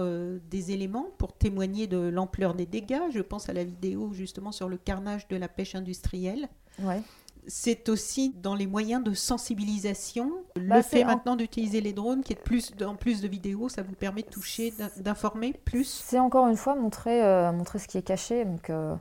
[0.51, 3.01] des éléments pour témoigner de l'ampleur des dégâts.
[3.11, 6.47] Je pense à la vidéo justement sur le carnage de la pêche industrielle.
[6.79, 7.01] Ouais.
[7.47, 10.31] C'est aussi dans les moyens de sensibilisation.
[10.55, 13.81] Bah, le fait maintenant d'utiliser les drones, qui est plus, en plus de vidéos, ça
[13.83, 15.85] vous permet de toucher, d'in- d'informer plus.
[15.85, 18.45] C'est encore une fois montrer, euh, montrer ce qui est caché.
[18.45, 18.95] Donc euh,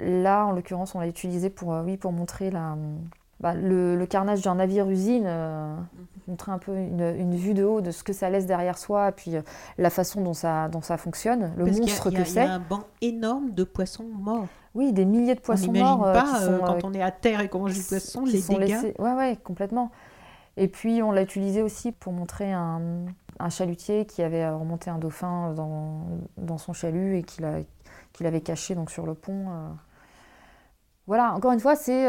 [0.00, 2.76] là, en l'occurrence, on l'a utilisé pour, euh, oui, pour montrer la,
[3.42, 5.74] bah, le, le carnage d'un navire-usine, euh,
[6.28, 9.10] montrer un peu une, une vue de haut de ce que ça laisse derrière soi,
[9.12, 9.42] puis euh,
[9.78, 12.38] la façon dont ça, dont ça fonctionne, le Parce monstre y a- que Il y
[12.38, 12.50] a c'est.
[12.50, 14.46] un banc énorme de poissons morts.
[14.74, 17.02] Oui, des milliers de On poissons n'imagine morts euh, pas, qui sont, quand on est
[17.02, 18.68] à terre et qu'on mange du poisson, les sont dégâts.
[18.68, 19.90] laissés- Ouais, ouais, complètement.
[20.56, 22.80] Et puis on l'a utilisé aussi pour montrer un,
[23.40, 26.02] un chalutier qui avait remonté un dauphin dans,
[26.38, 27.46] dans son chalut et qu'il
[28.12, 29.46] qu'il avait caché donc, sur le pont.
[31.06, 32.06] Voilà, encore une fois, c'est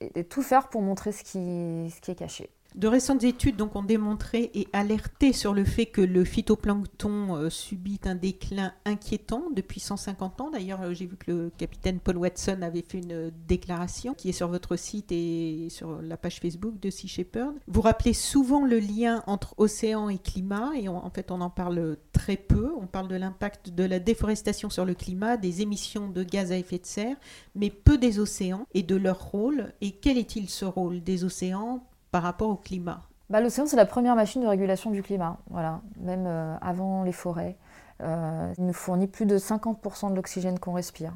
[0.00, 2.50] et- et tout faire pour montrer ce qui est caché.
[2.76, 7.50] De récentes études donc, ont démontré et alerté sur le fait que le phytoplancton euh,
[7.50, 10.50] subit un déclin inquiétant depuis 150 ans.
[10.50, 14.28] D'ailleurs, euh, j'ai vu que le capitaine Paul Watson avait fait une euh, déclaration qui
[14.28, 17.54] est sur votre site et sur la page Facebook de Sea Shepherd.
[17.66, 21.96] Vous rappelez souvent le lien entre océan et climat et en fait on en parle
[22.12, 22.72] très peu.
[22.80, 26.56] On parle de l'impact de la déforestation sur le climat, des émissions de gaz à
[26.56, 27.16] effet de serre,
[27.54, 29.72] mais peu des océans et de leur rôle.
[29.80, 33.86] Et quel est-il ce rôle des océans par rapport au climat Bah, L'océan, c'est la
[33.86, 35.80] première machine de régulation du climat, voilà.
[36.00, 37.56] même euh, avant les forêts.
[38.02, 41.12] Euh, il nous fournit plus de 50% de l'oxygène qu'on respire.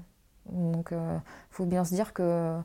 [0.51, 1.21] Donc il
[1.51, 2.59] faut bien se dire que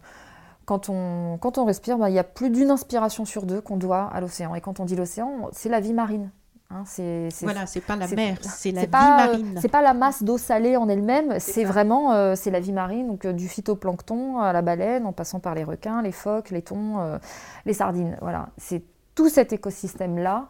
[0.66, 3.78] quand on, quand on respire, bah, il y a plus d'une inspiration sur deux qu'on
[3.78, 4.54] doit à l'océan.
[4.54, 6.30] Et quand on dit l'océan, c'est la vie marine.
[6.72, 9.60] Hein, c'est, Voilà, c'est pas la mer, c'est la vie pas, euh, marine.
[9.60, 13.08] C'est pas la masse d'eau salée en elle-même, c'est vraiment euh, c'est la vie marine,
[13.08, 16.62] donc euh, du phytoplancton à la baleine, en passant par les requins, les phoques, les
[16.62, 17.18] thons, euh,
[17.66, 18.20] les sardines.
[18.22, 18.84] Voilà, c'est
[19.16, 20.48] tout cet écosystème-là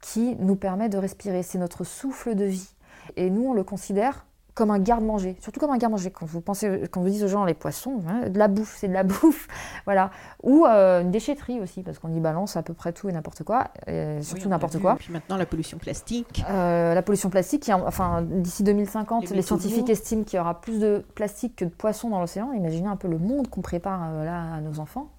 [0.00, 1.42] qui nous permet de respirer.
[1.42, 2.70] C'est notre souffle de vie.
[3.16, 4.24] Et nous, on le considère
[4.56, 6.10] comme un garde-manger, surtout comme un garde-manger.
[6.10, 8.88] Quand vous pensez, quand vous dites aux gens les poissons, hein, de la bouffe, c'est
[8.88, 9.48] de la bouffe,
[9.84, 10.10] voilà.
[10.42, 13.44] Ou euh, une déchetterie aussi, parce qu'on y balance à peu près tout et n'importe
[13.44, 14.96] quoi, et surtout n'importe quoi.
[14.96, 16.42] Puis maintenant, la pollution plastique.
[16.48, 20.80] Euh, la pollution plastique, qui, enfin, d'ici 2050, Les scientifiques estiment qu'il y aura plus
[20.80, 22.52] de plastique que de poissons dans l'océan.
[22.52, 25.10] Imaginez un peu le monde qu'on prépare euh, là à nos enfants.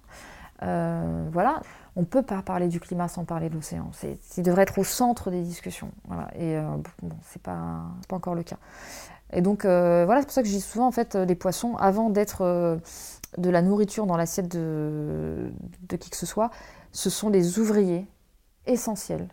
[0.60, 1.60] Voilà,
[1.98, 3.90] on ne peut pas parler du climat sans parler de l'océan.
[4.36, 5.90] Il devrait être au centre des discussions.
[6.36, 6.62] Et euh,
[7.02, 7.82] bon, c'est pas,
[8.12, 8.58] encore le cas.
[9.32, 11.34] Et donc euh, voilà, c'est pour ça que je dis souvent en fait, euh, les
[11.34, 12.78] poissons, avant d'être
[13.36, 15.50] de la nourriture dans l'assiette de,
[15.98, 16.50] qui que ce soit,
[16.92, 18.06] ce sont les ouvriers
[18.66, 19.26] essentiels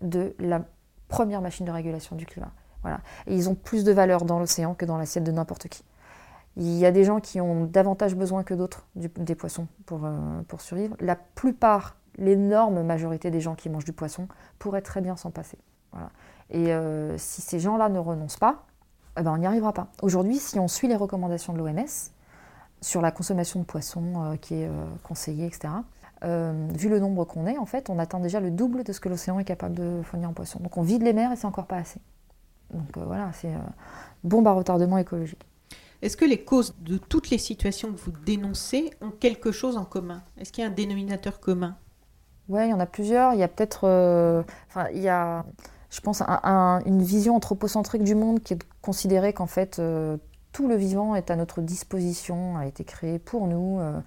[0.00, 0.62] de la
[1.08, 2.52] première machine de régulation du climat.
[3.26, 5.82] Et ils ont plus de valeur dans l'océan que dans l'assiette de n'importe qui.
[6.56, 10.42] Il y a des gens qui ont davantage besoin que d'autres des poissons pour, euh,
[10.48, 10.96] pour survivre.
[10.98, 14.26] La plupart, l'énorme majorité des gens qui mangent du poisson
[14.58, 15.58] pourraient très bien s'en passer.
[16.50, 18.66] Et euh, si ces gens-là ne renoncent pas,
[19.18, 19.88] eh ben, on n'y arrivera pas.
[20.02, 21.86] Aujourd'hui, si on suit les recommandations de l'OMS
[22.80, 24.70] sur la consommation de poissons euh, qui est
[25.04, 25.68] conseillée, etc.,
[26.20, 29.08] vu le nombre qu'on est, en fait, on atteint déjà le double de ce que
[29.08, 30.58] l'océan est capable de fournir en poissons.
[30.58, 32.00] Donc on vide les mers et c'est encore pas assez.
[32.74, 33.52] Donc voilà, c'est
[34.24, 35.46] bombe à retardement écologique.
[36.00, 39.84] Est-ce que les causes de toutes les situations que vous dénoncez ont quelque chose en
[39.84, 40.22] commun?
[40.38, 41.76] Est-ce qu'il y a un dénominateur commun?
[42.48, 43.34] Ouais, il y en a plusieurs.
[43.34, 44.42] Il y a peut-être, euh,
[44.94, 45.44] il y a,
[45.90, 49.78] je pense, un- un- une vision anthropocentrique du monde qui est de considérer qu'en fait
[49.80, 50.16] euh,
[50.52, 53.80] tout le vivant est à notre disposition, a été créé pour nous.
[53.80, 54.00] euh,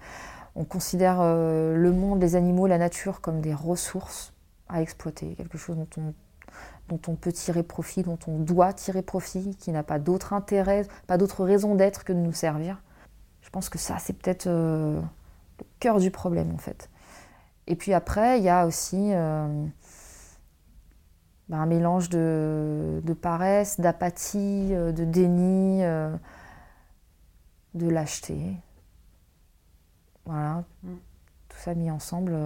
[0.54, 4.34] on considère le monde, les animaux, la nature comme des ressources
[4.68, 6.12] à exploiter, quelque chose dont on,
[6.88, 10.86] dont on peut tirer profit, dont on doit tirer profit, qui n'a pas d'autre intérêt,
[11.06, 12.82] pas d'autre raison d'être que de nous servir.
[13.40, 15.00] Je pense que ça, c'est peut-être euh,
[15.58, 16.90] le cœur du problème en fait.
[17.66, 19.66] Et puis après, il y a aussi euh,
[21.48, 26.14] bah, un mélange de, de paresse, d'apathie, euh, de déni, euh,
[27.74, 28.56] de lâcheté.
[30.24, 30.94] Voilà, Mm.
[31.48, 32.36] tout ça mis ensemble.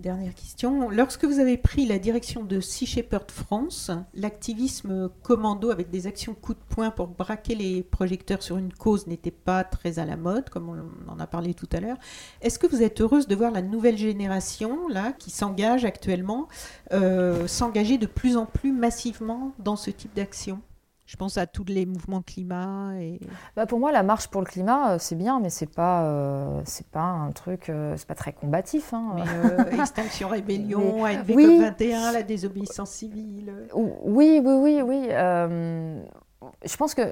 [0.00, 0.90] Dernière question.
[0.90, 6.34] Lorsque vous avez pris la direction de Sea Shepherd France, l'activisme commando avec des actions
[6.34, 10.16] coup de poing pour braquer les projecteurs sur une cause n'était pas très à la
[10.16, 11.96] mode, comme on en a parlé tout à l'heure.
[12.40, 16.48] Est-ce que vous êtes heureuse de voir la nouvelle génération, là, qui s'engage actuellement,
[16.92, 20.60] euh, s'engager de plus en plus massivement dans ce type d'action?
[21.06, 23.20] Je pense à tous les mouvements climat et...
[23.56, 26.62] Bah, pour moi, la marche pour le climat, euh, c'est bien, mais c'est pas, euh,
[26.64, 28.94] c'est pas un truc, euh, c'est pas très combatif.
[28.94, 29.12] hein.
[29.16, 31.60] Mais, euh, Extinction Rébellion, ANV oui.
[31.60, 33.52] COP21, la désobéissance civile.
[33.74, 35.08] Oui, oui, oui, oui.
[35.10, 37.02] je pense que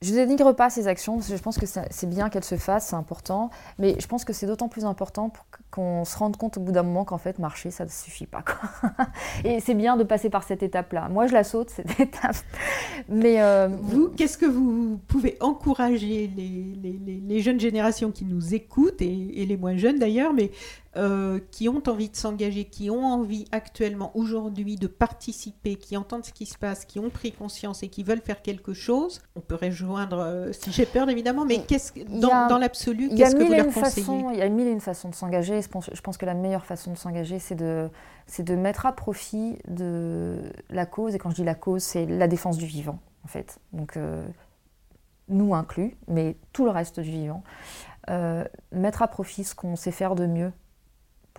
[0.00, 2.56] Je ne dénigre pas ces actions, parce que je pense que c'est bien qu'elles se
[2.56, 3.50] fassent, c'est important.
[3.80, 5.32] Mais je pense que c'est d'autant plus important
[5.72, 8.44] qu'on se rende compte au bout d'un moment qu'en fait, marcher, ça ne suffit pas.
[9.44, 11.08] Et c'est bien de passer par cette étape-là.
[11.08, 12.36] Moi, je la saute, cette étape.
[13.08, 19.02] Mais euh, vous, qu'est-ce que vous pouvez encourager les, les, jeunes générations qui nous écoutent,
[19.02, 20.52] et, et les moins jeunes d'ailleurs, mais
[20.98, 26.24] euh, qui ont envie de s'engager, qui ont envie actuellement, aujourd'hui, de participer, qui entendent
[26.24, 29.40] ce qui se passe, qui ont pris conscience et qui veulent faire quelque chose, on
[29.40, 33.52] peut rejoindre, euh, si j'ai peur évidemment, mais qu'est-ce dans, dans l'absolu, qu'est-ce que vous
[33.52, 35.62] leur conseillez Il y a mille et une façons de s'engager.
[35.62, 37.88] Je pense, je pense que la meilleure façon de s'engager, c'est de,
[38.26, 41.14] c'est de mettre à profit de la cause.
[41.14, 43.60] Et quand je dis la cause, c'est la défense du vivant, en fait.
[43.72, 44.26] Donc, euh,
[45.28, 47.44] nous inclus, mais tout le reste du vivant.
[48.72, 50.50] mettre à profit ce qu'on sait faire de mieux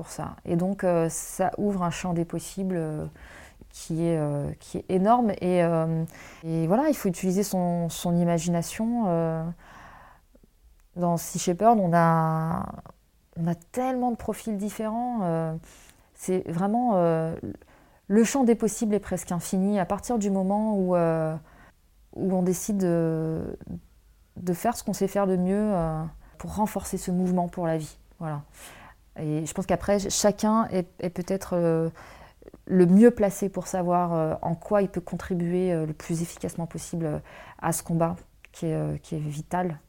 [0.08, 0.36] ça.
[0.46, 3.06] Et donc, euh, ça ouvre un champ des possibles euh,
[3.70, 5.32] qui, est, euh, qui est énorme.
[5.42, 5.62] Et,
[6.68, 9.54] voilà, il faut utiliser son, son imagination.
[10.96, 12.66] dans Sea Shepherd, on a,
[13.38, 15.58] on a tellement de profils différents.
[16.16, 16.94] c'est vraiment.
[18.08, 22.78] le champ des possibles est presque infini à partir du moment où, où on décide
[22.78, 23.58] de,
[24.38, 25.74] de faire ce qu'on sait faire de mieux
[26.38, 27.98] pour renforcer ce mouvement pour la vie.
[28.20, 28.42] Voilà.
[29.18, 31.90] Et je pense qu'après, chacun est, peut-être euh,
[32.66, 36.68] le mieux placé pour savoir euh, en quoi il peut contribuer euh, le plus efficacement
[36.68, 37.22] possible
[37.60, 38.16] à ce combat
[38.52, 39.80] qui est, qui est vital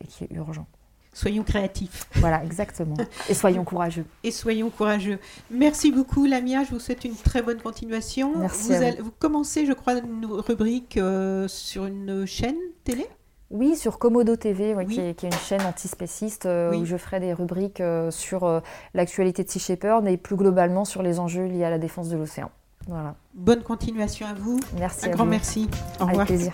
[0.00, 0.66] et qui est urgent.
[1.12, 2.08] Soyons créatifs.
[2.16, 2.96] Voilà, exactement.
[3.28, 4.04] Et soyons courageux.
[4.24, 5.20] Et soyons courageux.
[5.48, 6.64] Merci beaucoup, Lamia.
[6.64, 8.36] Je vous souhaite une très bonne continuation.
[8.36, 8.72] Merci.
[8.72, 10.98] Vous, vous commencez, je crois, une rubrique
[11.46, 13.06] sur une chaîne télé?
[13.50, 17.80] Oui, sur Komodo TV, Qui, est, une chaîne antispéciste euh, où je ferai des rubriques
[17.80, 18.60] euh, sur euh,
[18.94, 22.16] l'actualité de Sea Shepherd et plus globalement sur les enjeux liés à la défense de
[22.16, 22.50] l'océan.
[22.88, 23.14] Voilà.
[23.34, 24.60] Bonne continuation à vous.
[24.78, 25.06] Merci.
[25.06, 25.68] Un grand merci.
[26.00, 26.22] Au revoir.
[26.22, 26.52] Avec plaisir.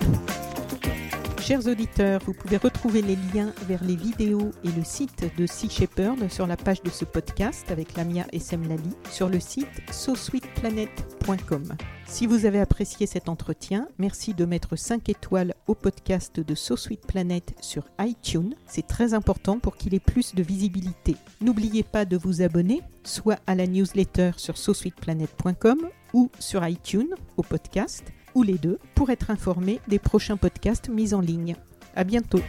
[1.41, 5.70] Chers auditeurs, vous pouvez retrouver les liens vers les vidéos et le site de Sea
[5.70, 11.74] Shepherd sur la page de ce podcast avec Lamia et Semlali sur le site sosweetplanet.com.
[12.07, 16.76] Si vous avez apprécié cet entretien, merci de mettre 5 étoiles au podcast de So
[17.09, 18.55] Planet sur iTunes.
[18.66, 21.16] C'est très important pour qu'il ait plus de visibilité.
[21.41, 27.43] N'oubliez pas de vous abonner, soit à la newsletter sur sosweetplanet.com ou sur iTunes au
[27.43, 28.05] podcast
[28.35, 31.57] ou les deux pour être informé des prochains podcasts mis en ligne.
[31.95, 32.41] À bientôt.